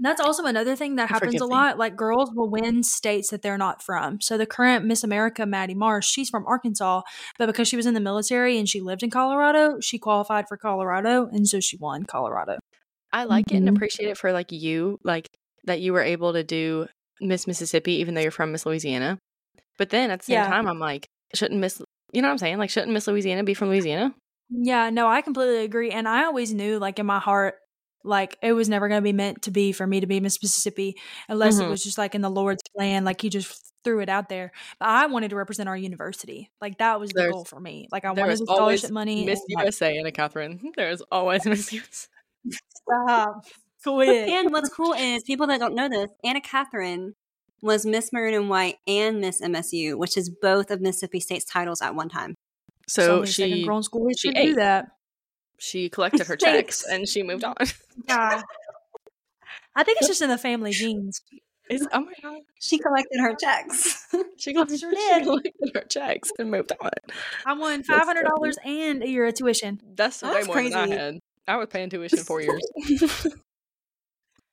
[0.00, 1.54] That's also another thing that happens Forgive a me.
[1.54, 1.78] lot.
[1.78, 4.20] Like girls will win states that they're not from.
[4.20, 7.02] So the current Miss America, Maddie Marsh, she's from Arkansas,
[7.38, 10.56] but because she was in the military and she lived in Colorado, she qualified for
[10.56, 12.58] Colorado, and so she won Colorado.
[13.12, 13.74] I like it and Mhm.
[13.76, 15.26] appreciate it for like you, like
[15.64, 16.86] that you were able to do
[17.20, 19.18] Miss Mississippi, even though you're from Miss Louisiana.
[19.78, 20.46] But then at the same Yeah.
[20.46, 22.58] time, I'm like, shouldn't Miss, you know what I'm saying?
[22.58, 24.14] Like, shouldn't Miss Louisiana be from Louisiana?
[24.50, 25.90] Yeah, no, I completely agree.
[25.90, 27.56] And I always knew, like in my heart,
[28.04, 30.40] Like it was never going to be meant to be for me to be Miss
[30.40, 30.94] Mississippi
[31.28, 31.64] unless Mhm.
[31.64, 33.04] it was just like in the Lord's plan.
[33.04, 34.52] Like he just threw it out there.
[34.78, 36.48] But I wanted to represent our university.
[36.60, 37.88] Like that was the There's- goal for me.
[37.90, 39.26] Like I wanted the scholarship money.
[39.26, 40.60] Miss and, like, USA, Anna Katherine.
[40.76, 42.06] There is always Miss USA.
[42.70, 43.44] stop.
[43.82, 44.28] Quit.
[44.28, 47.14] And what's cool is people that don't know this, Anna Katherine
[47.62, 51.82] was Miss Maroon and White and Miss MSU, which is both of Mississippi State's titles
[51.82, 52.36] at one time.
[52.88, 54.86] So So she girl in school she she do that.
[55.58, 57.54] she collected her checks and she moved on.
[58.08, 58.42] Yeah.
[59.76, 61.20] I think it's just in the family genes.
[61.70, 64.06] It's, oh my god, She collected her checks.
[64.38, 65.22] she, collected, Sure she did.
[65.24, 66.90] collected her checks and moved on.
[67.44, 69.80] I won five hundred dollars and a year of tuition.
[69.94, 71.18] That's, way more than I had.
[71.46, 72.60] I was paying tuition four years.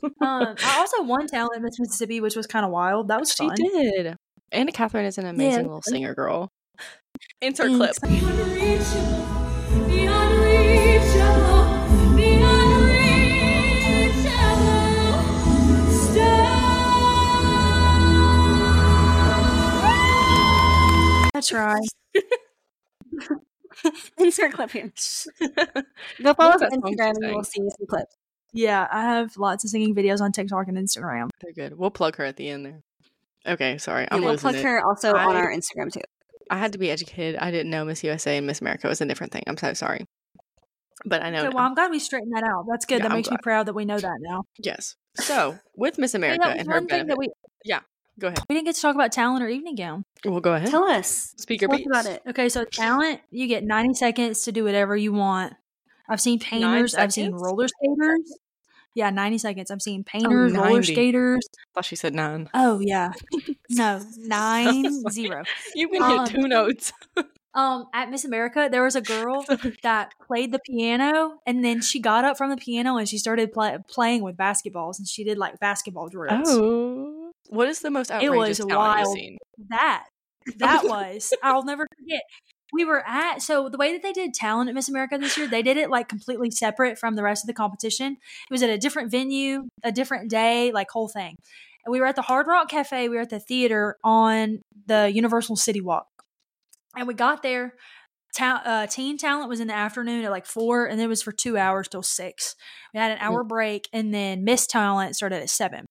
[0.03, 3.07] Um, I also won talent Miss Mississippi, which was kind of wild.
[3.07, 3.55] That was she fun.
[3.55, 4.15] did.
[4.51, 6.51] Anna Katherine is an amazing little singer girl.
[7.41, 7.95] Insert clip.
[21.34, 21.88] That's right.
[24.18, 24.91] Insert clip here.
[26.24, 27.63] Go follow us on that song she Instagram and you will sang?
[27.63, 28.16] see some clips.
[28.53, 31.30] Yeah, I have lots of singing videos on TikTok and Instagram.
[31.41, 31.78] They're good.
[31.78, 32.84] We'll plug her at the end there.
[33.45, 34.07] Okay, sorry.
[34.09, 34.63] I'm we'll losing plug it.
[34.63, 36.01] her also on our Instagram too.
[36.49, 37.37] I had to be educated.
[37.37, 39.43] I didn't know Miss USA and Miss America was a different thing.
[39.47, 40.05] I'm so sorry.
[41.05, 41.45] But I know.
[41.45, 42.65] Okay, well, I'm glad we straightened that out.
[42.69, 42.99] That's good.
[42.99, 44.43] Yeah, that I'm makes me proud that we know that now.
[44.57, 44.95] yes.
[45.15, 47.29] So, with Miss America was and her one thing that we
[47.63, 47.79] yeah,
[48.19, 48.39] Go ahead.
[48.47, 50.05] we didn't get to talk about talent or evening gown.
[50.23, 50.69] We'll go ahead.
[50.69, 51.33] Tell us.
[51.37, 52.21] Speaker Tell us about it.
[52.29, 55.53] Okay, so talent, you get 90 seconds to do whatever you want.
[56.07, 58.37] I've seen painters, I've seen roller skaters.
[58.95, 59.69] Yeah, 90 seconds.
[59.69, 61.45] I'm seeing painters, roller skaters.
[61.53, 62.49] I thought she said nine.
[62.53, 63.11] Oh yeah.
[63.69, 65.43] No, nine zero.
[65.75, 66.91] You can Um, hit two notes.
[67.55, 69.45] Um, at Miss America, there was a girl
[69.81, 73.53] that played the piano, and then she got up from the piano and she started
[73.53, 76.49] pla playing with basketballs, and she did like basketball drills.
[76.49, 77.31] Oh.
[77.47, 79.15] What is the most outrageous It was wild.
[79.15, 79.37] seen?
[79.69, 80.03] That
[80.57, 82.23] that was I'll never forget.
[82.76, 85.47] We were at so the way that they did talent at Miss America this year,
[85.47, 88.13] they did it like completely separate from the rest of the competition.
[88.13, 91.36] It was at a different venue, a different day, like whole thing.
[91.86, 93.07] And we were at the Hard Rock Cafe.
[93.07, 96.07] We were at the theater on the Universal City Walk,
[96.97, 97.76] and we got there.
[98.36, 101.32] Ta- uh, teen talent was in the afternoon at like four, and it was for
[101.32, 102.57] two hours till six.
[102.93, 105.86] We had an hour break, and then Miss Talent started at seven.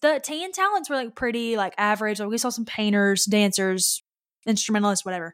[0.00, 2.20] The teen talents were like pretty like average.
[2.20, 4.04] Like we saw some painters, dancers,
[4.46, 5.32] instrumentalists, whatever.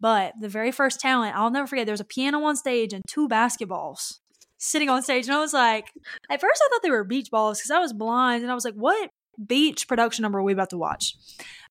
[0.00, 1.86] But the very first talent, I'll never forget.
[1.86, 4.18] There was a piano on stage and two basketballs
[4.58, 5.86] sitting on stage, and I was like,
[6.30, 8.64] at first I thought they were beach balls because I was blind, and I was
[8.64, 9.10] like, what
[9.46, 11.14] beach production number are we about to watch?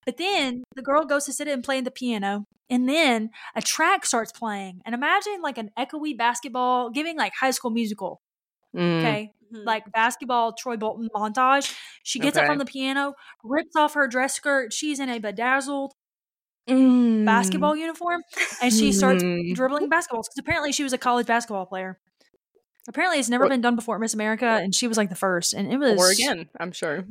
[0.05, 4.05] But then the girl goes to sit and play the piano, and then a track
[4.05, 4.82] starts playing.
[4.86, 8.21] And imagine like an echoey basketball giving like high school musical.
[8.75, 8.99] Mm.
[8.99, 9.32] Okay.
[9.53, 9.65] Mhm.
[9.65, 11.75] Like basketball Troy Bolton montage.
[12.03, 12.51] She gets up Okay.
[12.51, 13.13] from the piano,
[13.43, 14.71] rips off her dress skirt.
[14.73, 15.93] She's in a bedazzled
[16.70, 17.26] Mm.
[17.26, 18.22] basketball uniform,
[18.61, 19.53] and she starts Mm.
[19.55, 21.99] dribbling basketballs because apparently she was a college basketball player.
[22.88, 25.15] Apparently, it's never What- been done before at Miss America, and she was like the
[25.15, 25.53] first.
[25.53, 27.05] And it was Or again, I'm sure.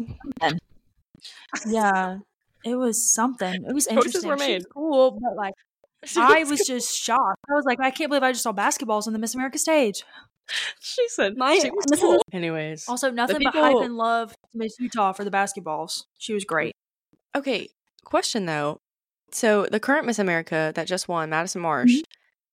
[1.66, 2.18] yeah,
[2.64, 3.64] it was something.
[3.64, 4.28] It was Choices interesting.
[4.28, 4.70] were She was made.
[4.72, 5.54] cool, but like
[6.16, 7.40] I was just shocked.
[7.50, 10.04] I was like, I can't believe I just saw basketballs on the Miss America stage.
[10.80, 12.22] She said My- she was this is cool.
[12.32, 16.04] Anyways, Also, nothing but people- hype and love to Miss Utah for the basketballs.
[16.18, 16.74] She was great.
[17.36, 17.68] okay.
[18.04, 18.80] Question though.
[19.30, 21.96] So the current Miss America that just won, Madison Marsh,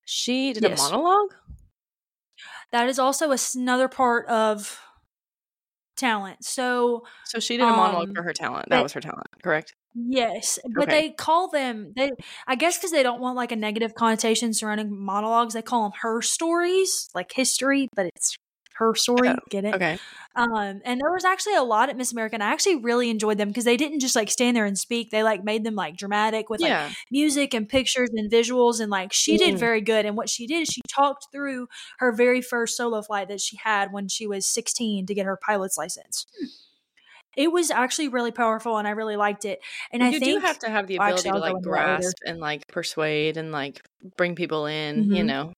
[0.04, 0.78] she did Yes.
[0.78, 1.34] a monologue.
[2.72, 4.78] That is also another part of
[5.96, 6.44] talent.
[6.44, 8.68] So So she did a monologue Um, for her talent.
[8.68, 9.74] That but- was her talent, correct?
[9.94, 11.00] yes, but Okay.
[11.08, 12.12] they call them they.
[12.46, 15.92] I guess because they don't want like a negative connotation surrounding monologues, they call them
[16.02, 18.36] her stories, like history, but it's
[18.78, 19.28] her story.
[19.30, 19.74] Oh, Get it?
[19.74, 19.98] Okay.
[20.34, 23.38] Um, and there was actually a lot at Miss America, and I actually really enjoyed
[23.38, 25.10] them because they didn't just like stand there and speak.
[25.10, 26.90] They like made them like dramatic with like yeah.
[27.10, 29.58] music and pictures and visuals, and like she did Mm.
[29.58, 30.04] very good.
[30.04, 31.68] And what she did is she talked through
[31.98, 35.38] her very first solo flight that she had when she was 16 to get her
[35.46, 36.26] pilot's license.
[37.36, 39.60] It was actually really powerful, and I really liked it.
[39.92, 41.70] And I you think do have to have the well, ability actually, to like into
[41.70, 42.02] that later.
[42.06, 43.82] grasp and like persuade and like
[44.16, 45.10] bring people in.
[45.10, 45.26] You Mhm.
[45.26, 45.52] know.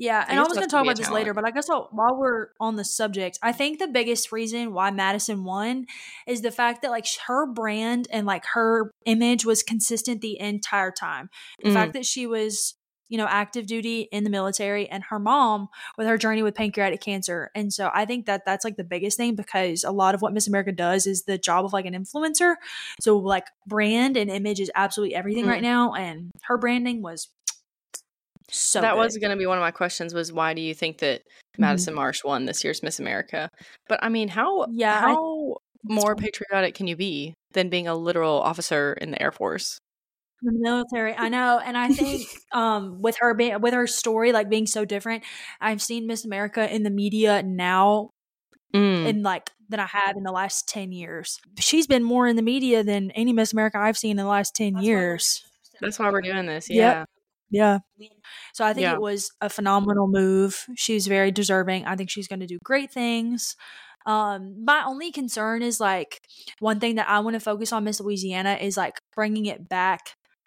[0.00, 2.16] Yeah, and I was going to talk about this later, but I guess I'll, while
[2.18, 5.84] we're on the subject, I think the biggest reason why Madison won
[6.26, 10.90] is the fact that like her brand and like her image was consistent the entire
[10.90, 11.28] time.
[11.62, 11.74] The Mm.
[11.74, 12.76] fact that she was,
[13.10, 17.02] you know, active duty in the military and her mom with her journey with pancreatic
[17.02, 17.50] cancer.
[17.54, 20.32] And so I think that that's like the biggest thing because a lot of what
[20.32, 22.54] Miss America does is the job of like an influencer.
[23.00, 25.48] So like brand and image is absolutely everything Mm.
[25.48, 27.28] right now and her branding was
[28.50, 28.98] So that good.
[28.98, 31.22] was going to be one of my questions was why do you think that
[31.54, 31.62] Mm-hmm.
[31.62, 33.48] Madison Marsh won this year's Miss America?
[33.88, 37.94] But I mean, how Yeah, I- how more patriotic can you be than being a
[37.96, 39.78] literal officer in the Air Force?
[40.42, 41.14] the military.
[41.14, 44.84] I know, and I think um with her being with her story like being so
[44.86, 45.22] different,
[45.60, 48.10] I've seen Miss America in the media now
[48.74, 49.06] Mm.
[49.08, 51.40] in like than I have in the last ten years.
[51.58, 54.54] She's been more in the media than any Miss America I've seen in the last
[54.54, 55.44] ten years.
[55.80, 56.70] That's why we're doing this.
[56.70, 57.08] Yep.
[57.50, 57.78] Yeah.
[58.54, 58.94] So I think Yeah.
[58.94, 60.64] it was a phenomenal move.
[60.76, 61.84] She's very deserving.
[61.86, 63.56] I think she's going to do great things.
[64.06, 66.20] Um, my only concern is like
[66.60, 70.00] one thing that I want to focus on Miss Louisiana is like bringing it back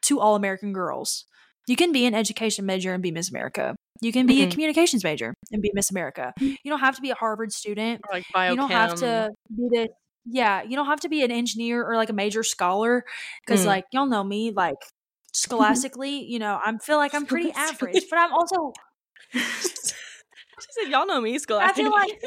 [0.03, 1.25] to all American girls.
[1.67, 3.75] You can be an education major and be Miss America.
[4.01, 4.51] You can be a Mhm.
[4.51, 6.33] communications major and be Miss America.
[6.39, 8.01] You don't have to be a Harvard student.
[8.09, 8.49] Or like biochem.
[8.51, 9.89] You don't have to be the
[10.25, 13.03] yeah, you don't have to be an engineer or like a major scholar
[13.45, 13.67] because Mm.
[13.67, 14.77] like y'all know me like
[15.33, 15.51] Mm-hmm.
[15.51, 18.71] scholastically, you know, I feel like I'm pretty average, but I'm also
[19.31, 22.21] she said, "Y'all know me, school." I feel like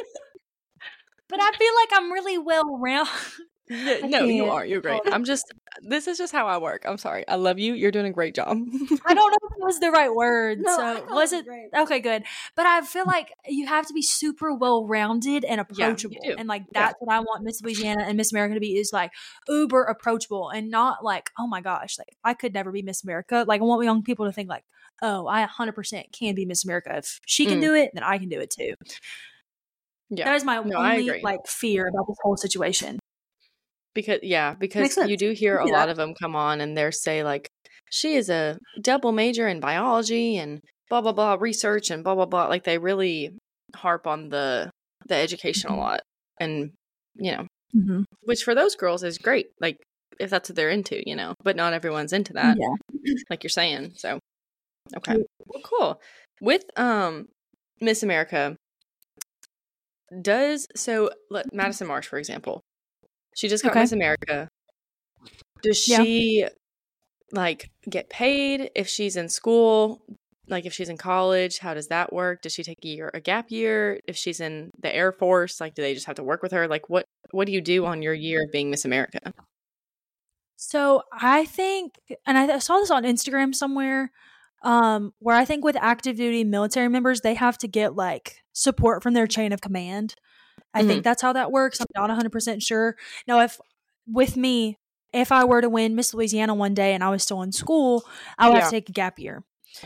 [1.29, 3.13] but I feel like I'm really well rounded.
[3.69, 4.55] Yeah, no, you can't.
[4.55, 4.65] are.
[4.65, 5.01] You're great.
[5.07, 5.53] I'm just.
[5.83, 6.85] This is just how I work.
[6.87, 7.27] I'm sorry.
[7.29, 7.75] I love you.
[7.75, 8.49] You're doing a great job.
[9.05, 10.61] I don't know if it was the right word.
[10.61, 11.69] No, so was it great.
[11.77, 11.99] okay?
[12.01, 12.23] Good,
[12.55, 16.37] but I feel like you have to be super well rounded and approachable, do.
[16.39, 16.83] and like Yeah.
[16.87, 19.11] that's what I want Miss Louisiana and Miss America to be is like
[19.49, 23.45] uber approachable and not like oh my gosh, like I could never be Miss America.
[23.47, 24.65] Like I want young people to think like
[25.03, 27.63] oh I 100 percent can be Miss America if she can Mm.
[27.63, 28.75] do it, then I can do it too.
[30.11, 32.99] yeah, That is my No, only like fear about this whole situation.
[33.97, 36.93] Because yeah, because you do hear a see lot of them come on and they're
[36.93, 37.49] say like,
[37.91, 42.27] she is a double major in biology and blah blah blah research and blah blah
[42.27, 42.47] blah.
[42.47, 43.31] Like they really
[43.75, 44.71] harp on the
[45.09, 45.79] the education a Mhm.
[45.79, 46.01] lot,
[46.39, 46.71] and
[47.17, 48.03] you know, Mm-hmm.
[48.23, 49.47] which for those girls is great.
[49.61, 49.77] Like
[50.21, 52.57] if that's what they're into, you know, but not everyone's into that.
[52.59, 53.13] Yeah.
[53.31, 53.93] like you're saying.
[53.97, 54.19] So,
[54.97, 55.17] okay,
[55.47, 56.01] well, cool.
[56.41, 57.27] With um
[57.81, 58.57] Miss America,
[60.23, 62.63] does so let Madison Marsh, for example,
[63.37, 63.81] she just got Okay.
[63.81, 64.49] Miss America.
[65.63, 66.03] Does Yeah.
[66.03, 66.47] she
[67.33, 70.03] like get paid if she's in school?
[70.49, 72.43] Like if she's in college, how does that work?
[72.43, 74.01] Does she take a year, a gap year?
[74.07, 76.67] If she's in the Air Force, like do they just have to work with her?
[76.69, 79.33] Like what what do you do on your year of being Miss America?
[80.57, 84.11] So I think, and I I saw this on Instagram somewhere,
[84.63, 89.03] um, where I think with active duty military members, they have to get like support
[89.03, 90.15] from their chain of command.
[90.77, 90.87] I Mm-hmm.
[90.89, 91.81] think that's how that works.
[91.81, 92.97] I'm not 100% sure.
[93.27, 93.61] Now, if
[94.07, 94.79] with me,
[95.13, 98.05] if I were to win Miss Louisiana one day and I was still in school,
[98.39, 99.45] I would have to take a gap year.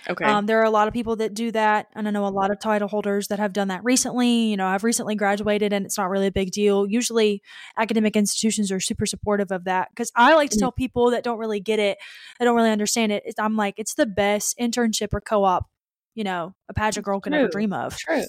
[0.08, 0.24] Okay.
[0.24, 2.50] Um, there are a lot of people that do that, and I know a lot
[2.50, 4.28] of title holders that have done that recently.
[4.50, 6.86] You know, I've recently graduated, and it's not really a big deal.
[6.86, 7.42] Usually,
[7.78, 10.60] academic institutions are super supportive of that because I like to Mhm.
[10.60, 11.98] tell people that don't really get it,
[12.38, 13.24] that don't really understand it.
[13.38, 15.66] I'm like, it's the best internship or co-op,
[16.14, 17.96] you know, a pageant girl could ever dream of.
[17.96, 18.26] True.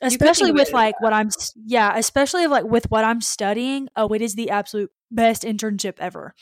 [0.00, 1.30] Especially with like what I'm,
[1.64, 3.88] yeah, especially like with what I'm studying.
[3.96, 6.34] Oh, it is the absolute best internship ever.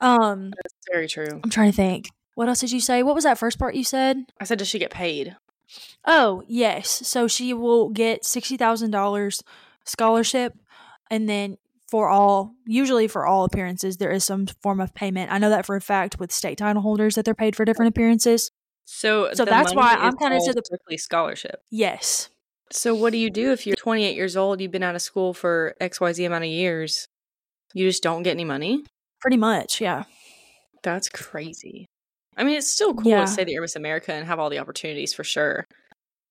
[0.00, 1.40] Um, That's very true.
[1.42, 2.10] I'm trying to think.
[2.34, 3.02] What else did you say?
[3.02, 4.24] What was that first part you said?
[4.40, 5.36] I said, does she get paid?
[6.04, 6.90] Oh, yes.
[7.06, 9.42] So she will get $60,000
[9.84, 10.54] scholarship
[11.10, 11.56] and then
[11.88, 15.30] for all usually for all appearances there is some form of payment.
[15.32, 17.90] I know that for a fact with state title holders that they're paid for different
[17.90, 18.50] appearances.
[18.84, 21.62] So, So that's why I'm kinda all to the- strictly scholarship.
[21.70, 22.28] Yes.
[22.72, 24.60] So, what do you do if you're 28 years old?
[24.60, 27.06] You've been out of school for X Y Z amount of years.
[27.74, 28.82] You just don't get any money.
[29.20, 30.04] Pretty much, yeah.
[30.82, 31.86] That's crazy.
[32.36, 33.20] I mean, it's still cool Yeah.
[33.22, 35.64] to say that you're Miss America and have all the opportunities for sure.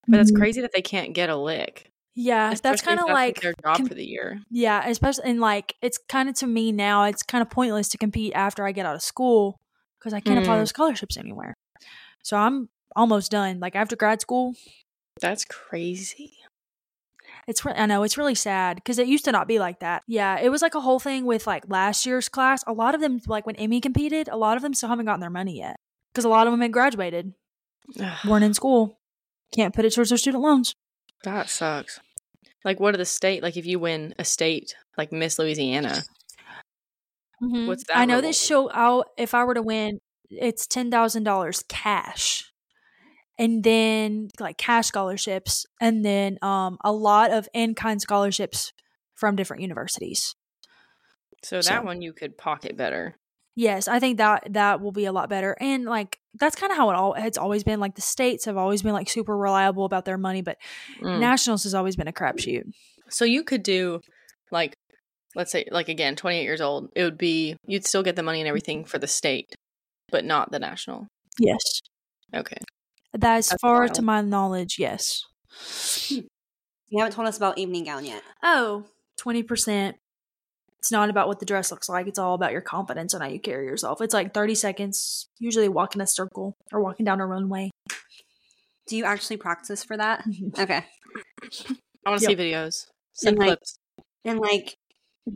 [0.08, 0.38] But it's Mhm.
[0.38, 1.90] crazy that they can't get a lick.
[2.18, 4.40] Yeah, that's kind of like their job com- for the year.
[4.50, 7.98] yeah, especially and like it's kind of to me now it's kind of pointless to
[7.98, 9.60] compete after I get out of school
[10.00, 10.60] because I can't apply Mm.
[10.60, 11.54] those scholarships anywhere.
[12.24, 13.60] So I'm almost done.
[13.60, 14.54] Like after grad school,
[15.22, 16.34] That's crazy.
[17.48, 20.04] It's re- I know it's really sad because it used to not be like that.
[20.08, 22.64] Yeah, it was like a whole thing with like last year's class.
[22.68, 25.22] A lot of them, like when Emmy competed, a lot of them still haven't gotten
[25.22, 25.78] their money yet
[26.14, 27.34] because a lot of them had graduated,
[28.26, 29.00] weren't in school,
[29.54, 30.74] can't put it towards their student loans.
[31.24, 32.00] that sucks.
[32.64, 33.44] Like, what are the state?
[33.44, 36.02] Like, if you win a state like Miss Louisiana,
[37.44, 37.68] mm-hmm.
[37.68, 38.26] What's that I know reward?
[38.26, 38.70] this show.
[38.72, 40.00] I'll if I were to win,
[40.32, 42.52] it's ten thousand dollars cash,
[43.38, 48.72] and then like cash scholarships, and then um a lot of in kind scholarships
[49.16, 50.36] from different universities.
[51.44, 53.16] so So- that one you could pocket better.
[53.58, 55.56] Yes, I think that that will be a lot better.
[55.62, 57.80] And like that's kind of how it all it's always been.
[57.80, 60.58] Like the states have always been like super reliable about their money, but
[61.02, 61.20] Mm.
[61.22, 62.64] nationals has always been a crapshoot.
[63.10, 64.02] So you could do
[64.52, 64.74] like
[65.36, 68.42] let's say like again, 28 years old, it would be you'd still get the money
[68.42, 69.56] and everything for the state,
[70.12, 71.08] but not the national.
[71.40, 71.62] Yes.
[72.34, 72.58] Okay.
[73.16, 73.94] That's, That's far wild.
[73.96, 75.24] to my knowledge, yes.
[76.10, 78.22] You haven't told us about evening gown yet.
[78.44, 78.86] Oh,
[79.20, 79.94] 20%.
[80.80, 82.08] It's not about what the dress looks like.
[82.08, 84.02] It's all about your confidence and how you carry yourself.
[84.02, 87.72] It's like 30 seconds, usually walking a circle or walking down a runway.
[88.88, 90.24] Do you actually practice for that?
[90.28, 90.62] Mm-hmm.
[90.62, 90.86] okay.
[92.06, 92.38] I want to yep.
[92.38, 92.86] see videos.
[93.14, 93.80] Send and clips.
[93.98, 94.76] Like, and like,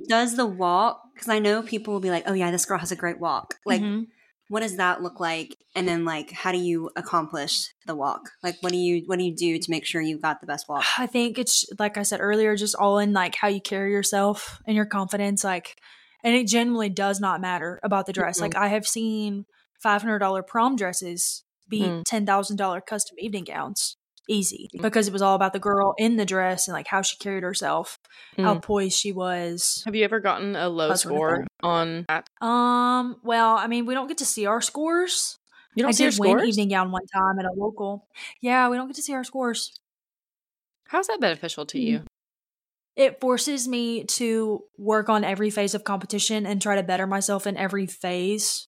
[0.08, 2.92] does the walk, because I know people will be like, oh yeah, this girl has
[2.92, 3.56] a great walk.
[3.66, 4.04] Like, mm-hmm
[4.50, 5.56] what does that look like?
[5.76, 8.32] And then like how do you accomplish the walk?
[8.44, 10.68] Like what do you what do you do to make sure you've got the best
[10.68, 10.84] walk?
[10.98, 14.60] I think it's like i said earlier just all in like how you carry yourself
[14.68, 15.78] and your confidence like
[16.24, 18.38] and it genuinely does not matter about the dress.
[18.38, 18.44] Mm-hmm.
[18.44, 19.46] like i have seen
[19.86, 22.04] $500 prom dresses beat mm.
[22.04, 23.96] $10000 custom evening gowns
[24.30, 24.82] easy mm.
[24.82, 27.44] because it was all about the girl in the dress and like how she carried
[27.44, 28.00] herself,
[28.38, 28.44] mm.
[28.44, 29.82] how poised she was.
[29.86, 32.30] Have you ever gotten a low score on that?
[32.42, 35.38] Um, well, I mean, we don't get to see our scores.
[35.76, 38.08] You don't I see did win evening gown one time at a local.
[38.42, 39.80] Yeah, we don't get to see our scores.
[40.86, 42.04] How's that beneficial to you?
[42.96, 47.48] It forces me to work on every phase of competition and try to better myself
[47.48, 48.68] in every phase.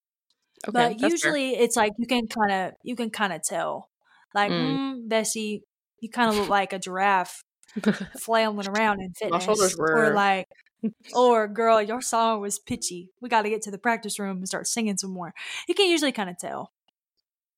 [0.67, 1.63] Okay, but usually fair.
[1.63, 3.89] it's like you can kind of you can kind of tell
[4.33, 4.77] like, mm.
[4.77, 5.63] Mm, Bessie,
[5.99, 7.43] you kind of look like a giraffe
[8.19, 9.45] flailing around in fitness.
[9.47, 10.09] My shoulders were.
[10.09, 10.47] Or like,
[11.13, 13.09] or girl, your song was pitchy.
[13.21, 15.33] We got to get to the practice room and start singing some more.
[15.67, 16.71] You can usually kind of tell.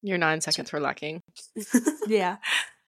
[0.02, 1.22] Your nine seconds were lacking.
[2.08, 2.38] yeah,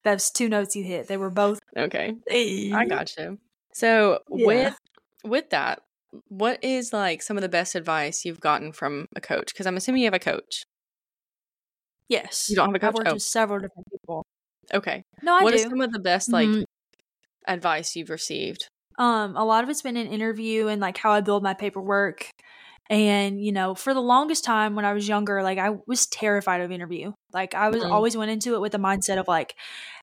[0.03, 1.07] that's two notes you hit.
[1.07, 2.13] They were both okay.
[2.29, 3.39] I got you.
[3.73, 4.45] So yeah.
[4.45, 4.79] with
[5.23, 5.81] with that,
[6.27, 9.53] what is like some of the best advice you've gotten from a coach?
[9.53, 10.65] Because I'm assuming you have a coach.
[12.09, 12.47] Yes.
[12.49, 12.89] You don't have a coach?
[12.89, 13.13] I've worked oh.
[13.13, 14.25] with several different people.
[14.73, 15.03] Okay.
[15.21, 15.55] No, I what do.
[15.55, 16.63] What is some of the best like mm-hmm.
[17.47, 18.67] advice you've received?
[18.97, 22.29] Um, a lot of it's been an interview and like how I build my paperwork.
[22.89, 26.61] And, you know, for the longest time when I was younger, like I was terrified
[26.61, 27.13] of interview.
[27.33, 27.91] Like I was mm-hmm.
[27.91, 29.55] always went into it with the mindset of like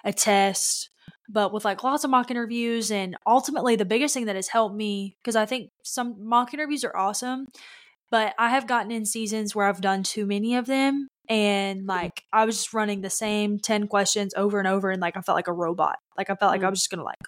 [0.05, 0.91] a test,
[1.29, 2.91] but with like lots of mock interviews.
[2.91, 6.83] And ultimately, the biggest thing that has helped me, because I think some mock interviews
[6.85, 7.47] are awesome,
[8.11, 11.89] but I have gotten in seasons where I've done too many of them and mm-hmm.
[11.89, 15.21] like I was just running the same 10 questions over and over and like I
[15.21, 15.97] felt like a robot.
[16.17, 16.63] Like I felt like.
[16.63, 17.19] I was just going to like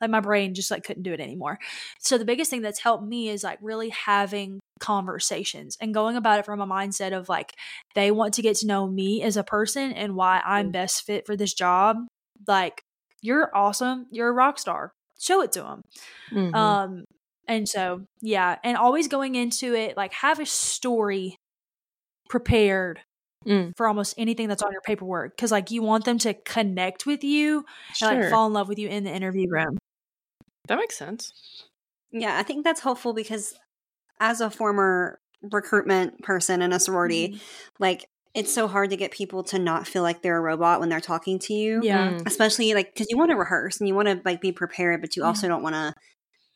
[0.00, 1.58] like my brain just like couldn't do it anymore.
[1.98, 6.38] So the biggest thing that's helped me is like really having conversations and going about
[6.38, 7.52] it from a mindset of like
[7.94, 10.72] they want to get to know me as a person and why I'm mm.
[10.72, 11.98] best fit for this job.
[12.46, 12.82] Like
[13.20, 14.92] you're awesome, you're a rock star.
[15.18, 15.82] Show it to them.
[16.32, 16.54] Mm-hmm.
[16.54, 17.04] Um
[17.46, 21.36] and so yeah, and always going into it like have a story
[22.30, 23.00] prepared
[23.46, 23.76] mm.
[23.76, 27.22] for almost anything that's on your paperwork because like you want them to connect with
[27.22, 27.64] you
[27.94, 28.10] sure.
[28.10, 29.76] and like fall in love with you in the interview room.
[30.68, 31.32] That makes sense.
[32.12, 33.54] Yeah, I think that's helpful because
[34.20, 37.40] as a former recruitment person in a sorority, mm.
[37.78, 40.88] like it's so hard to get people to not feel like they're a robot when
[40.88, 41.80] they're talking to you.
[41.82, 42.12] Yeah.
[42.12, 42.26] Mm.
[42.26, 45.16] Especially like because you want to rehearse and you want to like be prepared, but
[45.16, 45.94] you also don't want to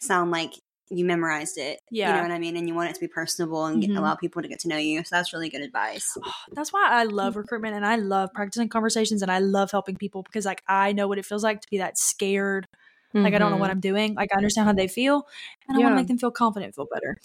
[0.00, 0.52] sound like
[0.90, 1.80] you memorized it.
[1.90, 2.08] Yeah.
[2.08, 2.56] You know what I mean?
[2.56, 3.96] And you want it to be personable and mm-hmm.
[3.96, 5.02] allow people to get to know you.
[5.04, 6.16] So that's really good advice.
[6.52, 10.22] That's why I love recruitment and I love practicing conversations and I love helping people
[10.22, 12.68] because like I know what it feels like to be that scared.
[13.14, 13.24] Mm-hmm.
[13.24, 13.72] Like I don't know what mm-hmm.
[13.72, 14.14] I'm doing.
[14.14, 15.26] Like I understand how they feel
[15.68, 17.16] and I want to make them feel confident, feel better.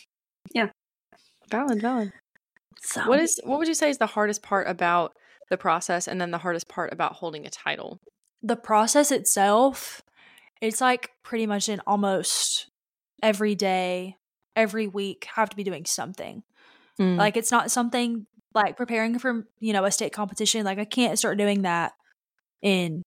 [0.54, 0.70] Yeah.
[1.50, 2.14] Valid, valid.
[2.82, 5.14] So what is what would you say is the hardest part about
[5.50, 8.00] the process and then the hardest part about holding a title?
[8.42, 10.02] The process itself,
[10.62, 12.69] it's like pretty much an almost
[13.22, 14.18] every day,
[14.56, 16.44] every week have to be doing something.
[17.00, 17.18] Mm.
[17.18, 20.66] Like it's not something like preparing for, you know, a state competition.
[20.66, 21.94] Like I can't start doing that
[22.62, 23.04] in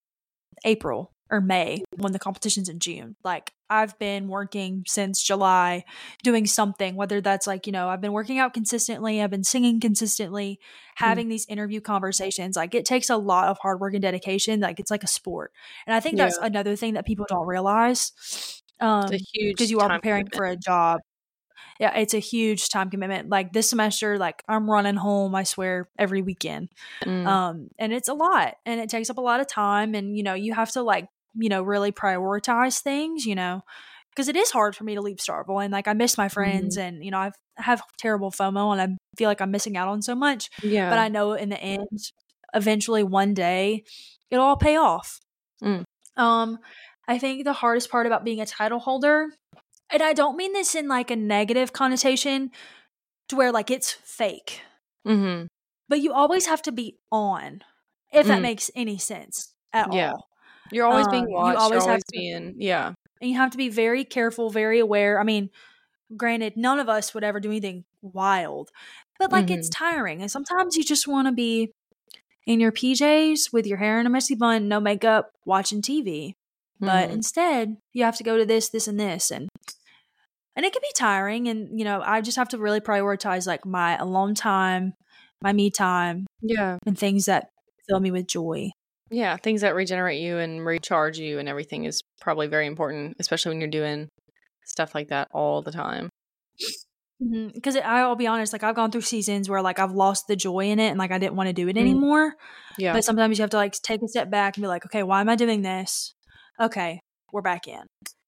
[0.64, 3.16] April or May when the competition's in June.
[3.24, 5.84] Like I've been working since July
[6.22, 9.80] doing something, whether that's like, you know, I've been working out consistently, I've been singing
[9.80, 10.60] consistently,
[10.96, 11.04] hmm.
[11.04, 11.30] having mm.
[11.30, 12.54] these interview conversations.
[12.54, 14.60] Like it takes a lot of hard work and dedication.
[14.60, 15.52] Like it's like a sport.
[15.86, 16.26] And I think yeah.
[16.26, 18.12] that's another thing that people don't realize
[18.82, 20.36] um, it's a huge because you are preparing commitment.
[20.36, 21.00] for a job.
[21.80, 23.28] Yeah, it's a huge time commitment.
[23.28, 26.68] Like this semester, like I'm running home, I swear, every weekend.
[27.04, 27.26] Mm.
[27.26, 29.94] Um, and it's a lot and it takes up a lot of time.
[29.94, 33.62] And, you know, you have to like, you know, really prioritize things, you know,
[34.10, 36.76] because it is hard for me to leave Starkville and like I miss my friends
[36.76, 36.82] mm.
[36.82, 39.88] and, you know, I've, I have terrible FOMO and I feel like I'm missing out
[39.88, 40.50] on so much.
[40.62, 40.88] Yeah.
[40.88, 42.12] But I know in the end,
[42.54, 43.84] eventually one day
[44.30, 45.18] it'll all pay off.
[45.62, 45.84] Mm.
[46.16, 46.58] Um,
[47.12, 49.28] I think the hardest part about being a title holder,
[49.90, 52.50] and I don't mean this in like a negative connotation
[53.28, 54.62] to where like it's fake,
[55.06, 55.44] mm-hmm.
[55.90, 57.60] but you always have to be on,
[58.14, 58.28] if mm.
[58.28, 60.12] that makes any sense at yeah.
[60.12, 60.28] all.
[60.70, 61.58] You're always um, being watched.
[61.58, 62.94] You always, always have to, being, yeah.
[63.20, 65.20] And you have to be very careful, very aware.
[65.20, 65.50] I mean,
[66.16, 68.70] granted, none of us would ever do anything wild,
[69.18, 69.58] but like mm-hmm.
[69.58, 70.22] it's tiring.
[70.22, 71.72] And sometimes you just want to be
[72.46, 76.36] in your PJs with your hair in a messy bun, no makeup, watching TV.
[76.82, 77.12] But Mhm.
[77.12, 79.48] instead, you have to go to this, this, and this, and
[80.54, 81.48] and it can be tiring.
[81.48, 84.92] And you know, I just have to really prioritize like my alone time,
[85.42, 86.76] my me time, yeah.
[86.84, 87.48] and things that
[87.88, 88.70] fill me with joy.
[89.10, 93.50] Yeah, things that regenerate you and recharge you and everything is probably very important, especially
[93.50, 94.08] when you're doing
[94.64, 96.08] stuff like that all the time.
[97.54, 100.70] Because I'll be honest, like I've gone through seasons where like I've lost the joy
[100.70, 101.80] in it, and like I didn't want to do it Mm.
[101.80, 102.34] anymore.
[102.78, 102.92] Yeah.
[102.94, 105.20] But sometimes you have to like take a step back and be like, okay, why
[105.20, 106.14] am I doing this?
[106.60, 107.00] Okay,
[107.32, 107.82] we're back in.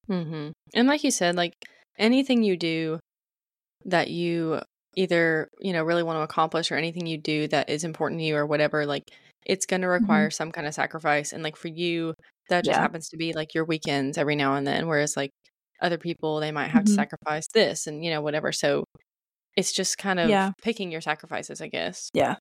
[0.09, 0.49] Mm-hmm.
[0.73, 1.53] And like you said, like
[1.97, 2.99] anything you do
[3.85, 4.59] that you
[4.95, 8.25] either, you know, really want to accomplish or anything you do that is important to
[8.25, 9.03] you or whatever, like
[9.45, 11.33] it's going to require some kind of sacrifice.
[11.33, 12.13] And like for you,
[12.49, 12.81] that just Yeah.
[12.81, 14.87] happens to be like your weekends every now and then.
[14.87, 15.31] Whereas like
[15.81, 16.95] other people, they might have to Mhm.
[16.95, 18.51] sacrifice this and, you know, whatever.
[18.51, 18.85] So
[19.55, 20.51] it's just kind of Yeah.
[20.61, 22.09] picking your sacrifices, I guess.
[22.13, 22.37] Yeah.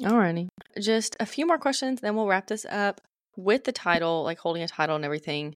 [0.00, 0.48] Alrighty.
[0.80, 3.00] Just a few more questions, then we'll wrap this up
[3.36, 5.54] with the title, like holding a title and everything.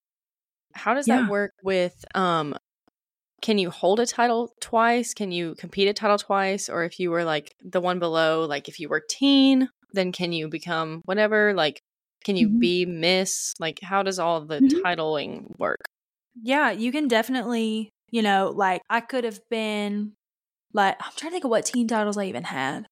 [0.74, 1.16] How does Yeah.
[1.16, 2.54] that work with um
[3.42, 5.14] can you hold a title twice?
[5.14, 6.68] Can you compete a title twice?
[6.68, 10.32] Or if you were like the one below, like if you were teen, then can
[10.32, 11.54] you become whatever?
[11.54, 11.80] Like
[12.24, 12.60] can you Mhm.
[12.60, 13.54] be miss?
[13.60, 14.80] Like how does all the Mhm.
[14.84, 15.80] titling work?
[16.42, 20.12] Yeah, you can definitely, you know, like I could have been
[20.74, 22.86] like I'm trying to think of what teen titles I even had.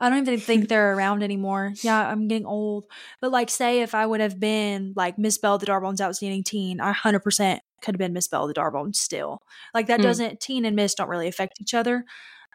[0.00, 1.72] I don't even think they're around anymore.
[1.82, 2.84] Yeah, I'm getting old.
[3.20, 6.80] But like say if I would have been like Miss Bell the D'Arbonne's outstanding teen,
[6.80, 9.42] I 100% could have been Miss Bell the D'Arbonne still.
[9.72, 10.04] Like that Mm.
[10.04, 12.04] doesn't teen and miss don't really affect each other.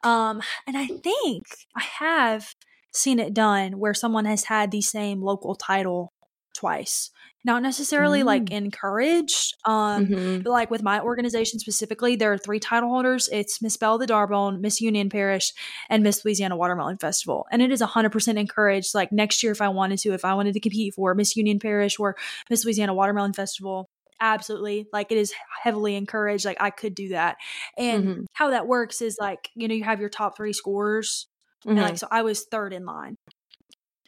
[0.03, 2.55] Um and I think I have
[2.91, 6.13] seen it done where someone has had the same local title
[6.53, 7.11] twice.
[7.45, 8.51] Not necessarily like Mm.
[8.51, 9.55] encouraged.
[9.65, 10.43] Um Mhm.
[10.43, 13.29] but like with my organization specifically, there are three title holders.
[13.31, 15.53] It's Miss Belle the D'Arbonne, Miss Union Parish,
[15.89, 17.45] and Miss Louisiana Watermelon Festival.
[17.51, 18.93] And it is 100% encouraged.
[18.93, 21.59] Like next year, if I wanted to, if I wanted to compete for Miss Union
[21.59, 22.15] Parish or
[22.49, 24.87] Miss Louisiana Watermelon Festival, absolutely.
[24.91, 25.33] Like it is
[25.63, 26.43] heavily encouraged.
[26.45, 27.37] Like I could do that.
[27.77, 28.25] And Mhm.
[28.33, 31.27] how that works is like, you know, you have your top three scores
[31.75, 31.83] And Mhm.
[31.85, 33.15] like, so I was third in line.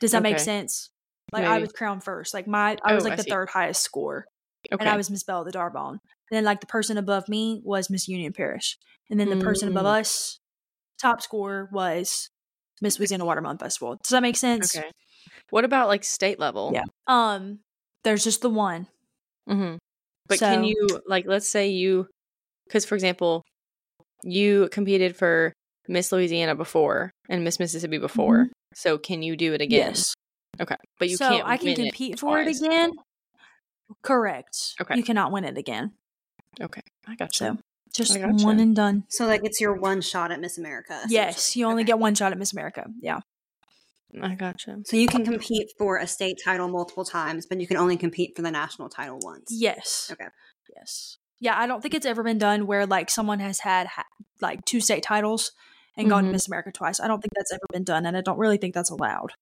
[0.01, 0.89] Does that make sense?
[1.32, 2.34] Like I was crowned first.
[2.34, 4.25] Like my, I was Oh, like the third highest score
[4.71, 4.82] okay.
[4.84, 5.99] and I was Miss Belle the D'Arbonne.
[6.29, 8.77] And then like the person above me was Miss Union Parish,
[9.09, 9.99] and then the person above Mm.
[9.99, 10.39] us,
[11.01, 12.29] top score was
[12.82, 13.97] Miss Louisiana Watermelon Festival.
[14.03, 14.75] Does that make sense?
[14.75, 14.89] okay.
[15.49, 16.71] What about like state level?
[16.73, 16.84] Yeah.
[17.07, 17.59] Um,
[18.03, 18.88] there's just the one.
[19.49, 19.75] Mm-hmm.
[20.27, 22.07] But can you like let's say you
[22.67, 23.43] because for example,
[24.23, 25.51] you competed for
[25.88, 28.47] Miss Louisiana before and Miss Mississippi before.
[28.73, 29.82] So can you do it again?
[29.82, 29.89] Mm-hmm.
[29.89, 30.13] Yes.
[30.60, 30.76] Okay.
[30.99, 32.91] But you so can't I can win compete for it again.
[34.02, 34.76] Correct.
[34.82, 34.95] Okay.
[34.97, 35.93] You cannot win it again.
[36.60, 36.82] Okay.
[37.08, 37.60] I got So you.
[37.93, 38.43] just gotcha.
[38.45, 39.04] one and done.
[39.10, 41.02] So like it's your one shot at Miss America.
[41.08, 41.88] Yes, you only Okay.
[41.88, 42.86] get one shot at Miss America.
[43.02, 43.20] Yeah.
[44.22, 44.84] I got you.
[44.86, 48.36] So you can compete for a state title multiple times, but you can only compete
[48.36, 49.47] for the national title once.
[49.52, 50.10] Yes.
[50.12, 50.28] Okay.
[50.76, 51.18] Yes.
[51.39, 54.06] Yeah, I don't think it's ever been done where like someone has had ha-
[54.41, 55.54] like two state titles
[55.97, 56.34] and gone to Mhm.
[56.34, 56.99] Miss America twice.
[56.99, 59.34] I don't think that's ever been done, and I don't really think that's allowed.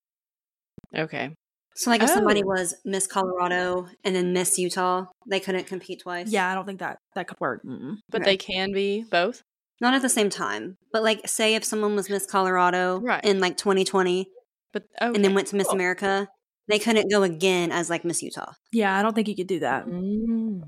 [0.95, 1.33] Okay.
[1.75, 2.47] So like if somebody Oh.
[2.47, 6.29] was Miss Colorado and then Miss Utah, they couldn't compete twice.
[6.29, 7.61] Yeah, I don't think that that could work.
[7.63, 7.97] Mm-mm.
[8.09, 8.31] But Okay.
[8.31, 9.41] they can be both.
[9.79, 10.75] Not at the same time.
[10.91, 13.23] But like say if someone was Miss Colorado Right.
[13.23, 14.27] in like 2020
[14.73, 15.15] But okay.
[15.15, 15.75] and then went to Miss cool.
[15.75, 16.27] America,
[16.67, 18.51] they couldn't go again as like Miss Utah.
[18.73, 19.85] Yeah, I don't think you could do that.
[19.85, 20.63] Mm.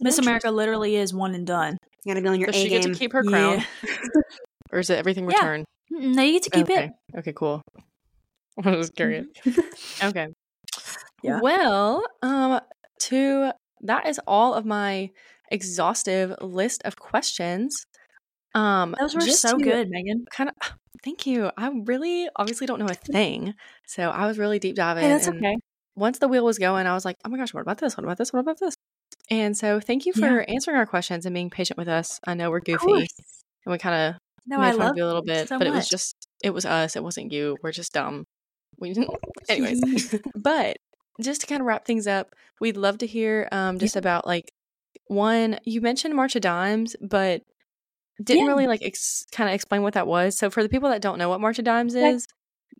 [0.00, 1.76] Miss America literally is one and done.
[2.04, 3.30] You gotta be on your Does A she get to keep her Yeah.
[3.30, 3.64] crown?
[4.72, 5.36] Or is it everything Yeah.
[5.36, 5.64] returned?
[5.92, 6.84] Mm-mm, No, you get to keep okay.
[7.12, 7.18] it.
[7.18, 7.60] Okay, cool.
[8.64, 9.26] I was curious.
[10.02, 10.28] Okay.
[11.22, 11.40] Yeah.
[11.40, 12.60] Well, um,
[13.00, 15.10] to that is all of my
[15.50, 17.86] exhaustive list of questions.
[18.54, 20.24] Um, Those were so to good, Megan.
[20.30, 20.56] Kind of.
[21.04, 21.50] Thank you.
[21.56, 23.54] I really, obviously, don't know a thing,
[23.86, 25.02] so I was really deep diving.
[25.02, 25.56] Hey, that's okay.
[25.96, 27.96] Once the wheel was going, I was like, "Oh my gosh, what about this?
[27.96, 28.32] What about this?
[28.32, 28.74] What about this?"
[29.30, 32.20] And so, thank you for answering our questions and being patient with us.
[32.24, 33.08] I know we're goofy
[33.64, 35.66] and we kind of No, made I fun of you a little bit, so but
[35.66, 36.94] it was just it was us.
[36.94, 37.56] It wasn't you.
[37.62, 38.24] We're just dumb.
[38.82, 39.10] We didn't.
[39.48, 40.76] Anyways, but
[41.20, 44.52] just to kind of wrap things up, we'd love to hear um just about like
[45.06, 45.58] one.
[45.64, 47.42] You mentioned March of Dimes, but
[48.22, 48.50] didn't Yeah.
[48.50, 50.36] really like ex- kind of explain what that was.
[50.36, 52.26] So for the people that don't know what March of Dimes is,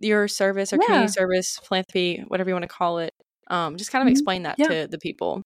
[0.01, 0.87] your service or Yeah.
[0.87, 3.15] community service, philanthropy, whatever you want to call it,
[3.49, 4.13] um, just kind of Mhm.
[4.13, 4.69] explain that Yeah.
[4.69, 5.43] to the people.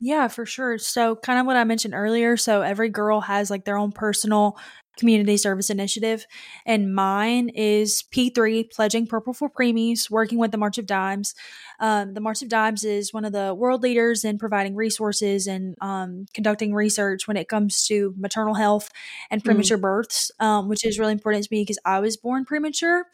[0.00, 0.78] Yeah, for sure.
[0.78, 2.36] So, kind of what I mentioned earlier.
[2.38, 4.56] So, every girl has like their own personal
[4.98, 6.26] community service initiative,
[6.66, 11.34] and mine is P3, Pledging Purple for Preemies, working with the March of Dimes.
[11.78, 15.74] Um, the March of Dimes is one of the world leaders in providing resources and
[15.80, 18.90] um, conducting research when it comes to maternal health
[19.30, 19.44] and Mm.
[19.44, 23.06] premature births, um, which is really important to me because I was born premature.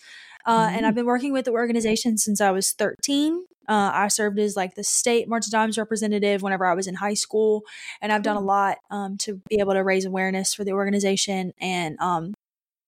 [0.47, 0.77] Uh, mm-hmm.
[0.77, 3.45] And I've been working with the organization since I was 13.
[3.69, 6.95] Uh, I served as like the state March of Dimes representative whenever I was in
[6.95, 7.63] high school,
[8.01, 11.53] and I've done a lot um, to be able to raise awareness for the organization
[11.61, 12.33] and um,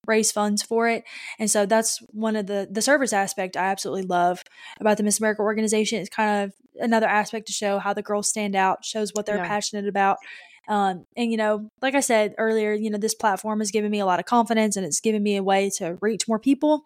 [0.07, 1.03] raise funds for it.
[1.39, 4.45] And so that's one of the the service aspect I absolutely love
[4.79, 6.01] about the Miss America organization.
[6.01, 9.37] It's kind of another aspect to show how the girls stand out, shows what they're
[9.37, 9.49] yeah.
[9.49, 10.19] passionate about.
[10.69, 14.01] Um, and you know, like I said earlier, you know, this platform has given me
[14.01, 16.85] a lot of confidence and it's given me a way to reach more people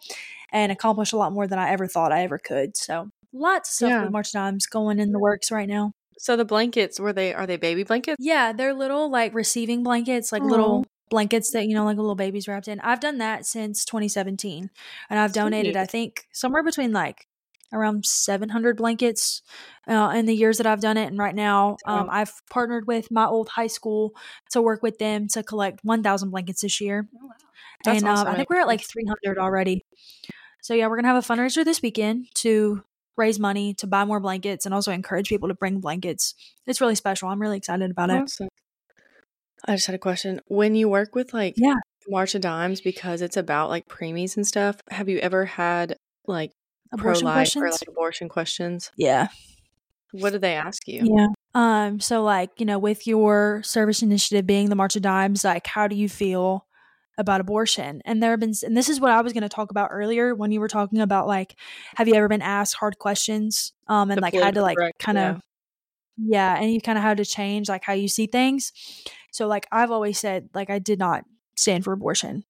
[0.52, 2.76] and accomplish a lot more than I ever thought I ever could.
[2.76, 4.02] So lots of stuff yeah.
[4.02, 5.92] with March Dimes going in the works right now.
[6.18, 8.16] So the blankets were they are they baby blankets?
[8.20, 10.50] Yeah, they're little like receiving blankets, like Aww.
[10.50, 12.78] little blankets that you know like a little baby's wrapped in.
[12.80, 14.70] I've done that since 2017,
[15.10, 17.26] and I've donated I think somewhere between like
[17.72, 19.42] around 700 blankets
[19.88, 21.06] uh, in the years that I've done it.
[21.06, 24.12] And right now, um, I've partnered with my old high school
[24.50, 27.08] to work with them to collect 1,000 blankets this year.
[27.16, 27.92] Oh, wow.
[27.94, 29.84] and um, I think we're at like 300 already.
[30.62, 32.82] So yeah, we're gonna have a fundraiser this weekend to
[33.16, 36.34] raise money to buy more blankets and also encourage people to bring blankets.
[36.66, 37.28] It's really special.
[37.28, 38.46] I'm really excited about awesome.
[38.46, 38.52] it.
[39.66, 40.40] I just had a question.
[40.46, 41.74] When you work with like yeah.
[42.08, 45.96] March of Dimes because it's about like preemies and stuff, have you ever had
[46.26, 46.52] like
[46.96, 48.92] pro life or like abortion questions?
[48.96, 49.28] Yeah.
[50.12, 51.08] What do they ask you?
[51.16, 51.28] Yeah.
[51.54, 55.66] Um, so like, you know, with your service initiative being the March of Dimes, like
[55.66, 56.66] how do you feel
[57.18, 58.02] about abortion?
[58.04, 60.52] And there have been and this is what I was gonna talk about earlier when
[60.52, 61.56] you were talking about like,
[61.96, 63.72] have you ever been asked hard questions?
[63.88, 65.40] Um and the like had to like kind of
[66.16, 66.54] yeah.
[66.56, 68.72] yeah, and you kind of had to change like how you see things.
[69.30, 71.24] So like I've always said, like I did not
[71.56, 72.44] stand for abortion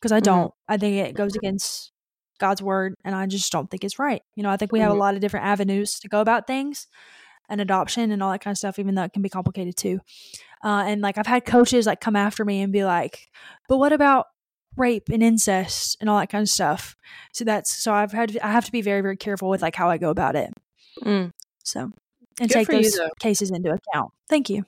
[0.00, 0.24] because I mm-hmm.
[0.24, 0.48] don't.
[0.48, 0.72] Mm-hmm.
[0.72, 1.92] I think it goes against
[2.38, 4.22] God's word, and I just don't think it's right.
[4.34, 4.98] You know, I think we have mm-hmm.
[4.98, 6.88] a lot of different avenues to go about things
[7.48, 10.00] and adoption and all that kind of stuff, even though it can be complicated too.
[10.64, 13.28] Uh, and like I've had coaches like come after me and be like,
[13.68, 14.26] "But what about
[14.76, 16.96] rape and incest and all that kind of stuff?"
[17.32, 19.76] So that's so I've had to, I have to be very very careful with like
[19.76, 20.52] how I go about it.
[21.02, 21.32] Mm.
[21.62, 21.90] So
[22.40, 24.12] and Good take those you, cases into account.
[24.28, 24.64] Thank you.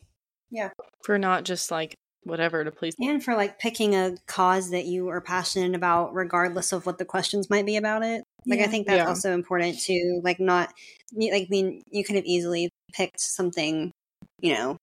[0.51, 0.71] Yeah.
[1.03, 5.09] For not just like whatever to please and for like picking a cause that you
[5.09, 8.65] are passionate about regardless of what the questions might be about it like yeah.
[8.65, 9.07] i think that's yeah.
[9.07, 10.73] also important to like not
[11.15, 13.93] like i mean you could have easily picked something
[14.41, 14.77] you know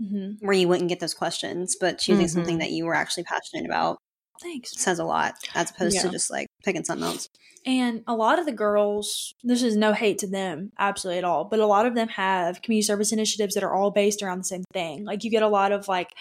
[0.00, 0.44] mm-hmm.
[0.44, 2.32] where you wouldn't get those questions but choosing mm-hmm.
[2.32, 3.98] something that you were actually passionate about
[4.40, 6.02] thanks says a lot as opposed yeah.
[6.02, 7.28] to just like picking something else
[7.64, 11.44] and a lot of the girls, this is no hate to them, absolutely at all,
[11.44, 14.44] but a lot of them have community service initiatives that are all based around the
[14.44, 15.04] same thing.
[15.04, 16.12] Like you get a lot of like,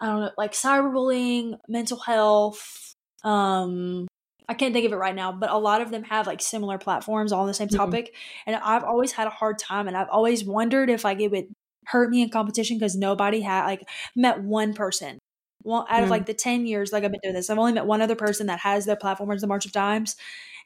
[0.00, 2.94] I don't know, like cyberbullying, mental health.
[3.24, 4.06] Um,
[4.48, 6.78] I can't think of it right now, but a lot of them have like similar
[6.78, 7.76] platforms all on the same mm-hmm.
[7.76, 8.06] topic.
[8.06, 8.50] Mm-hmm.
[8.50, 11.48] And I've always had a hard time, and I've always wondered if like it would
[11.90, 15.18] hurt me in competition because nobody had like met one person
[15.64, 16.10] well out of mm.
[16.10, 18.46] like the 10 years like i've been doing this i've only met one other person
[18.46, 20.16] that has their platform as the march of dimes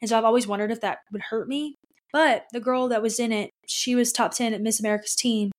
[0.03, 1.77] and so I've always wondered if that would hurt me.
[2.11, 5.49] But the girl that was in it, she was top 10 at Miss America's Teen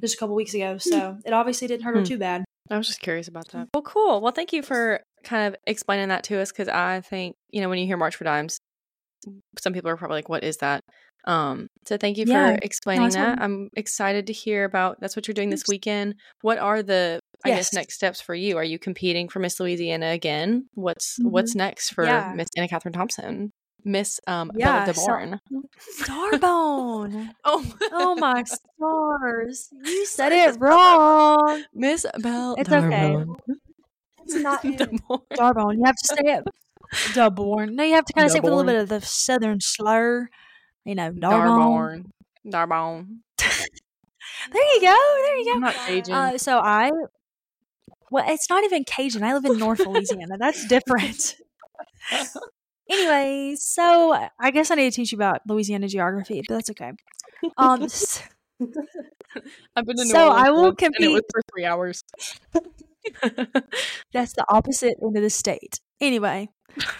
[0.00, 0.78] just a couple weeks ago.
[0.78, 2.06] So it obviously didn't hurt her hmm.
[2.06, 2.44] too bad.
[2.70, 3.66] I was just curious about that.
[3.74, 4.20] Well, cool.
[4.20, 7.68] Well, thank you for kind of explaining that to us because I think, you know,
[7.68, 8.58] when you hear March for Dimes,
[9.58, 10.80] some people are probably like, what is that?
[11.26, 12.52] Um, so thank you yeah.
[12.52, 13.40] for explaining that.
[13.40, 16.16] I'm excited to hear about that's what you're doing this weekend.
[16.42, 17.58] What are the I yes.
[17.58, 18.56] guess next steps for you?
[18.56, 20.68] Are you competing for Miss Louisiana again?
[20.74, 21.30] What's mm-hmm.
[21.30, 22.32] what's next for yeah.
[22.34, 23.52] Miss Anna Katherine Thompson?
[23.84, 25.40] Miss um yeah, Bella DeBorn.
[25.78, 27.30] So, Starbone.
[27.44, 29.68] oh, oh my stars!
[29.84, 32.54] You said it wrong, Miss Belle.
[32.58, 33.16] It's okay.
[34.24, 35.76] It's not Darbone.
[35.76, 36.44] You have to say it.
[37.12, 37.72] DeBorn.
[37.72, 39.60] No, you have to kind of say it with a little bit of the southern
[39.60, 40.28] slur.
[40.84, 42.10] You know, D'Arbonne.
[42.48, 43.20] D'Arbonne.
[43.38, 44.96] there you go.
[45.22, 45.52] There you go.
[45.54, 46.14] I'm not Cajun.
[46.14, 46.90] Uh, so I.
[48.10, 49.22] Well, it's not even Cajun.
[49.22, 50.36] I live in North Louisiana.
[50.38, 51.36] That's different.
[52.90, 56.92] Anyway, so I guess I need to teach you about Louisiana geography, but that's okay.
[57.56, 57.86] Um,
[59.74, 62.04] I've been New so I will compete and it was for three hours.
[64.12, 65.80] that's the opposite end of the state.
[66.00, 66.50] Anyway,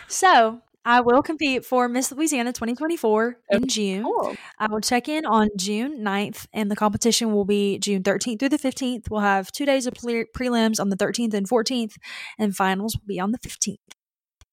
[0.08, 4.04] so I will compete for Miss Louisiana 2024 in June.
[4.04, 4.36] Cool.
[4.58, 8.50] I will check in on June 9th, and the competition will be June 13th through
[8.50, 9.10] the 15th.
[9.10, 11.94] We'll have two days of pre- prelims on the 13th and 14th,
[12.38, 13.78] and finals will be on the 15th.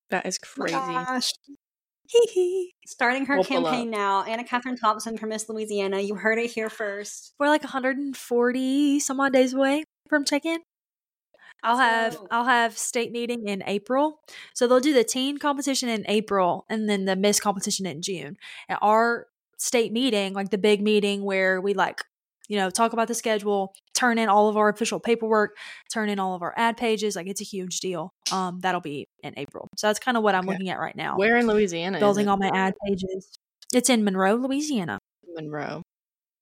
[0.10, 0.76] That is oh crazy.
[0.76, 1.34] Gosh.
[2.86, 4.24] Starting her we'll campaign now.
[4.24, 6.00] Anna Katherine Thompson from Miss Louisiana.
[6.00, 7.34] You heard it here first.
[7.40, 10.60] We're like 140 some odd days away from check-in.
[11.64, 14.20] I'll have I'll have state meeting in April.
[14.54, 18.38] So they'll do the teen competition in April and then the Miss competition in June.
[18.68, 22.02] And our state meeting, like the big meeting where we like
[22.50, 25.56] you know, talk about the schedule, turn in all of our official paperwork,
[25.90, 27.16] turn in all of our ad pages.
[27.16, 28.12] Like it's a huge deal.
[28.30, 29.70] Um, that'll be in April.
[29.78, 30.52] So that's kind of what I'm Okay.
[30.52, 31.16] looking at right now.
[31.16, 32.00] Where in Louisiana?
[32.00, 33.38] building all my ad pages.
[33.74, 35.00] It's in Monroe, Louisiana.
[35.34, 35.82] Monroe.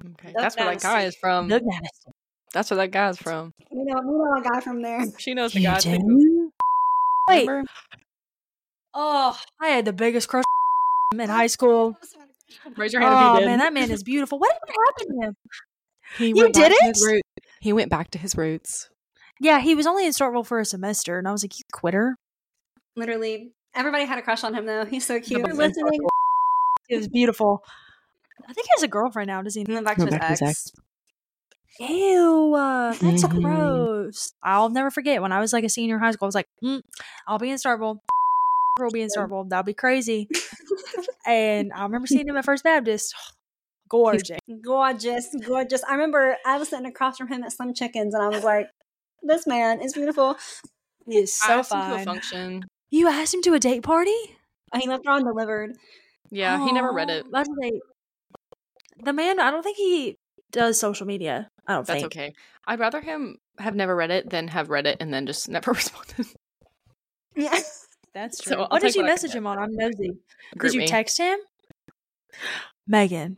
[0.04, 1.48] Okay, that's where that guy is from.
[1.48, 2.12] Doug Madison.
[2.54, 3.54] That's where that guy's from.
[3.72, 5.02] We know, we know a guy from there.
[5.20, 5.78] She knows the guy.
[5.80, 5.97] too.
[5.97, 6.52] do?
[7.28, 7.70] Wait, Remember?
[8.93, 10.43] oh, I had the biggest crush
[11.14, 11.95] in high school.
[12.76, 13.45] Raise your hand Oh if you oh, did.
[13.45, 14.39] man, that man is beautiful.
[14.39, 15.36] What happened to him?
[16.18, 16.95] He You went back did to it?
[16.95, 17.22] his
[17.62, 18.89] He went back to his roots.
[19.39, 22.16] Yeah, he was only in Starkville for a semester, and I was like, "You quitter."
[22.95, 24.86] Literally, everybody had a crush on him though.
[24.86, 25.41] He's so cute.
[25.43, 26.00] but You're listening.
[26.89, 27.64] It was beautiful.
[28.47, 29.43] I think he has a girlfriend now.
[29.43, 29.64] Does he?
[29.68, 30.72] He went back to his back to his ex.
[31.80, 33.42] Ew, uh, that's Mhm.
[33.42, 34.34] gross.
[34.44, 36.26] I'll never forget when I was like a senior in high school.
[36.26, 36.82] I was like, mm,
[37.28, 38.00] I'll be in Starkville.
[38.80, 39.50] Will be in Starkville.
[39.50, 40.28] That'll be crazy.
[41.26, 43.14] and I remember seeing him at First Baptist.
[43.90, 44.38] Gorgeous.
[44.62, 45.84] Gorgeous, gorgeous.
[45.84, 48.70] I remember I was sitting across from him at Slim Chickens, and I was like,
[49.24, 50.38] "This man is beautiful."
[51.08, 52.06] He is I so asked him to a fine.
[52.06, 52.64] function.
[52.92, 54.14] You asked him to a date party?
[54.80, 55.76] He left her undelivered.
[56.30, 57.26] Yeah, he never read it.
[57.32, 57.74] That's like
[59.04, 59.40] the man.
[59.40, 60.18] I don't think he
[60.52, 61.50] does social media.
[61.70, 62.14] I don't That's think.
[62.14, 62.34] okay.
[62.68, 65.72] I'd rather him have never read it than have read it and then just never
[65.74, 66.26] responded.
[67.36, 67.58] Yeah.
[68.14, 68.58] That's true.
[68.58, 69.60] I'll what did you what message him on?
[69.60, 70.18] I'm nosy.
[70.58, 70.88] Group did you me.
[70.88, 71.38] text him?
[72.88, 73.38] Megan.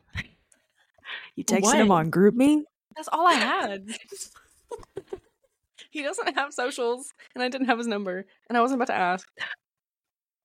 [1.36, 1.78] You texted What?
[1.78, 2.62] him on GroupMe?
[2.96, 3.90] That's all I had.
[5.92, 8.98] he doesn't have socials, and I didn't have his number, and I wasn't about to
[9.00, 9.28] ask.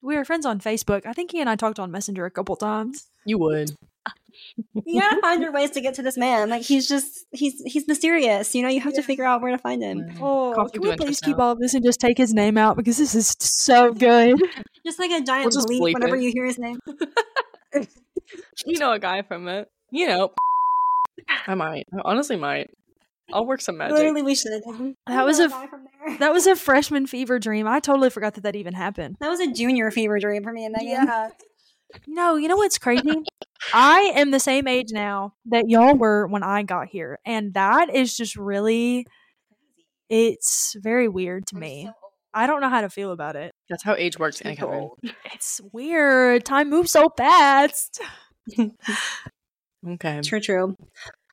[0.03, 1.07] We were friends on Facebook.
[1.07, 3.09] I think he and I talked on Messenger a couple times.
[3.24, 3.70] You would.
[4.84, 6.49] You gotta find your ways to get to this man.
[6.49, 8.55] Like he's just he's he's mysterious.
[8.55, 10.05] You know, you have to figure out where to find him.
[10.20, 11.45] Oh, Conflict can we please keep now.
[11.45, 14.41] all of this and just take his name out because this is so good.
[14.87, 16.22] Just like a giant just bleep bleep whenever it.
[16.22, 16.78] you hear his name.
[18.64, 19.68] You know a guy from it.
[19.91, 20.32] You know.
[21.47, 21.87] I might.
[21.93, 22.70] I honestly might.
[23.32, 23.97] I'll work some magic.
[23.97, 24.62] Literally, we should.
[25.07, 26.18] That was a- guy from there.
[26.18, 27.66] That was a freshman fever dream.
[27.66, 29.16] I totally forgot that that even happened.
[29.20, 31.07] That was a junior fever dream for me and Megan.
[32.07, 33.22] No, you know what's crazy?
[33.72, 37.18] I am the same age now that y'all were when I got here.
[37.24, 39.07] And that is just really
[40.09, 41.91] it's very weird to me.
[42.34, 43.53] I don't know how to feel about it.
[43.68, 44.91] That's how age works, Anna Katherine.
[45.32, 46.45] It's weird.
[46.45, 48.01] Time moves so fast.
[49.89, 50.20] Okay.
[50.22, 50.76] True, true.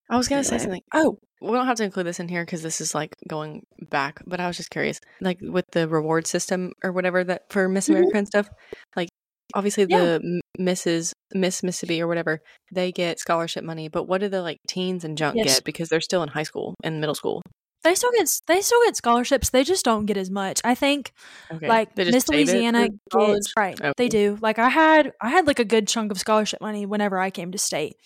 [0.10, 0.82] I was gonna say something.
[0.94, 4.22] Oh, we don't have to include this in here because this is like going back.
[4.28, 7.88] But I was just curious, like with the reward system or whatever that for Miss
[7.88, 7.96] Mhm.
[7.96, 8.50] America and stuff.
[8.96, 9.10] Like,
[9.54, 10.00] obviously Yeah.
[10.00, 11.14] the M- Mrs.
[11.34, 12.42] Miss Mississippi or whatever
[12.72, 13.88] they get scholarship money.
[13.88, 15.56] But what do the like teens and junk Yes.
[15.56, 17.42] get because they're still in high school and middle school?
[17.84, 19.50] They still get they still get scholarships.
[19.50, 20.62] They just don't get as much.
[20.64, 21.12] I think
[21.52, 23.80] Okay, like Miss save it for Louisiana gets right.
[23.80, 23.94] Okay.
[23.98, 24.38] They do.
[24.42, 27.52] Like I had I had like a good chunk of scholarship money whenever I came
[27.52, 27.98] to state.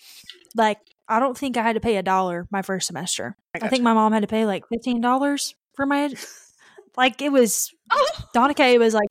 [0.56, 0.78] Like
[1.08, 3.36] I don't think I had to pay a dollar my first semester.
[3.54, 6.12] I I, think my mom had to pay like fifteen dollars for my
[6.96, 8.08] like it was oh.
[8.34, 9.08] Donna Kay was like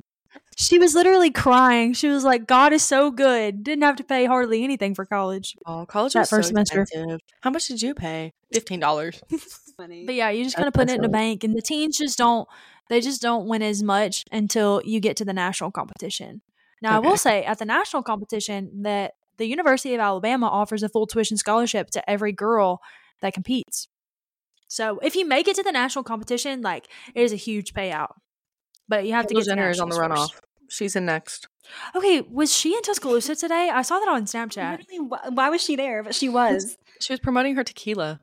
[0.60, 1.94] she was literally crying.
[1.94, 3.64] She was like, God is so good.
[3.64, 5.56] Didn't have to pay hardly anything for college.
[5.68, 6.82] Oh, college that was so first semester.
[6.82, 7.20] expensive.
[7.42, 8.34] How much did you pay?
[8.52, 9.22] Fifteen dollars.
[9.80, 12.00] But yeah, you just That's kind of put it in a bank, and the teens
[12.00, 12.50] just don't.
[12.90, 16.42] They just don't win as much until you get to the national competition.
[16.82, 20.90] Now, I will say at the national competition that the University of Alabama offers a
[20.90, 22.82] full tuition scholarship to every girl
[23.22, 23.88] that competes.
[24.68, 28.14] So if you make it to the national competition, like it is a huge payout.
[28.88, 30.32] But you have to Kendall get to Jenner is on the runoff.
[30.32, 30.47] first.
[30.70, 31.48] She's in next.
[31.96, 33.70] Okay, was she in Tuscaloosa today?
[33.74, 34.80] I saw that on Snapchat.
[34.80, 36.04] Literally, wh- why was she there?
[36.04, 36.78] But she was.
[37.00, 38.20] She was promoting her tequila.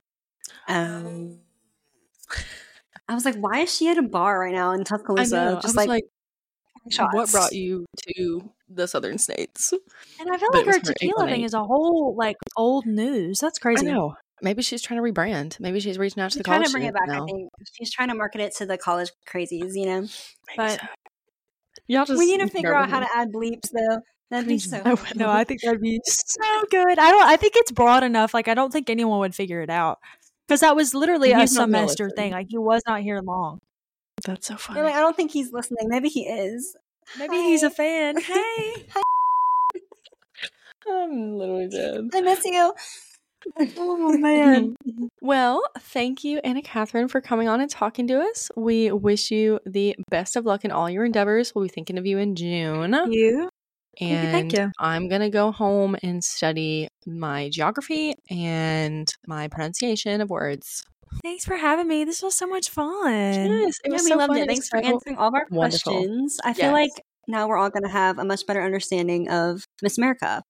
[0.68, 1.40] Um,
[3.08, 5.36] I was like, why is she at a bar right now in Tuscaloosa?
[5.36, 5.54] I know.
[5.60, 6.04] Just I was like, like,
[6.90, 7.14] shots.
[7.14, 9.72] what brought you to the southern states?
[10.20, 13.40] And I feel But like her her tequila thing is a whole like old news.
[13.40, 13.86] That's crazy.
[13.88, 14.16] I know.
[14.42, 15.60] Maybe she's trying to rebrand.
[15.60, 17.08] Maybe she's reaching out to She's the trying college to bring it back.
[17.08, 17.22] now.
[17.22, 19.74] I think she's trying to market it to the college crazies.
[19.74, 20.10] You know, Maybe
[20.56, 20.86] But- so.
[21.86, 24.00] Y'all just we need to figure out how to add bleeps though.
[24.30, 24.80] That'd be so.
[24.96, 25.12] Funny.
[25.16, 26.98] No, I think that'd be so good.
[26.98, 27.24] I don't.
[27.24, 28.34] I think it's broad enough.
[28.34, 29.98] Like I don't think anyone would figure it out
[30.46, 32.32] because that was literally a He's gonna semester thing.
[32.32, 33.60] Like he was not here long.
[34.24, 34.80] That's so funny.
[34.80, 35.88] Like, I don't think he's listening.
[35.88, 36.76] Maybe he is.
[37.18, 38.16] Maybe he's a fan.
[38.24, 38.86] Hey,
[40.86, 42.10] I'm literally dead.
[42.12, 42.74] I miss you.
[43.76, 44.76] Oh man.
[45.22, 48.50] Well, thank you, Anna Katherine, for coming on and talking to us.
[48.56, 51.54] We wish you the best of luck in all your endeavors.
[51.54, 52.92] We'll be thinking of you in June.
[53.10, 53.10] you.
[53.10, 53.50] you,
[54.06, 54.70] And thank you.
[54.78, 60.84] I'm going to go home and study my geography and my pronunciation of words.
[61.22, 62.04] Thanks for having me.
[62.04, 63.12] This was so much fun.
[63.12, 64.46] Yes, it Yeah, was we so loved fun it.
[64.48, 65.92] Thanks for answering all of our wonderful.
[65.94, 66.38] questions.
[66.44, 66.72] I feel Yes.
[66.72, 66.90] like
[67.28, 70.42] now we're all going to have a much better understanding of Miss America.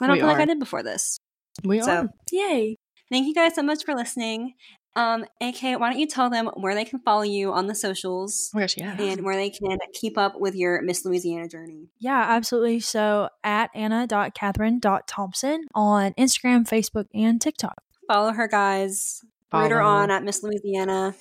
[0.00, 0.38] I don't We feel like.
[0.40, 1.18] I did before this.
[1.64, 2.08] We So- are.
[2.32, 2.76] Yay.
[3.10, 4.54] thank you guys so much for listening.
[4.96, 8.50] Um, AK, why don't you tell them where they can follow you on the socials?
[8.54, 9.00] Oh gosh, yeah.
[9.00, 11.88] And where they can keep up with your Miss Louisiana journey.
[12.00, 12.80] Yeah, absolutely.
[12.80, 17.76] So at anna.catherine.thompson on Instagram, Facebook, and TikTok.
[18.08, 19.22] Follow her, guys.
[19.52, 21.14] Root her on at Miss Louisiana.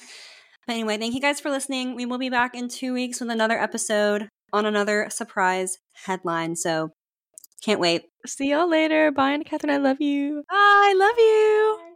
[0.66, 1.96] But anyway, thank you guys for listening.
[1.96, 6.56] We will be back in two weeks with another episode on another surprise headline.
[6.56, 6.92] So
[7.62, 8.04] can't wait.
[8.26, 9.12] See y'all later.
[9.12, 9.74] Bye, Anna Katherine.
[9.74, 10.44] I love you.
[10.50, 11.87] Bye, I love you.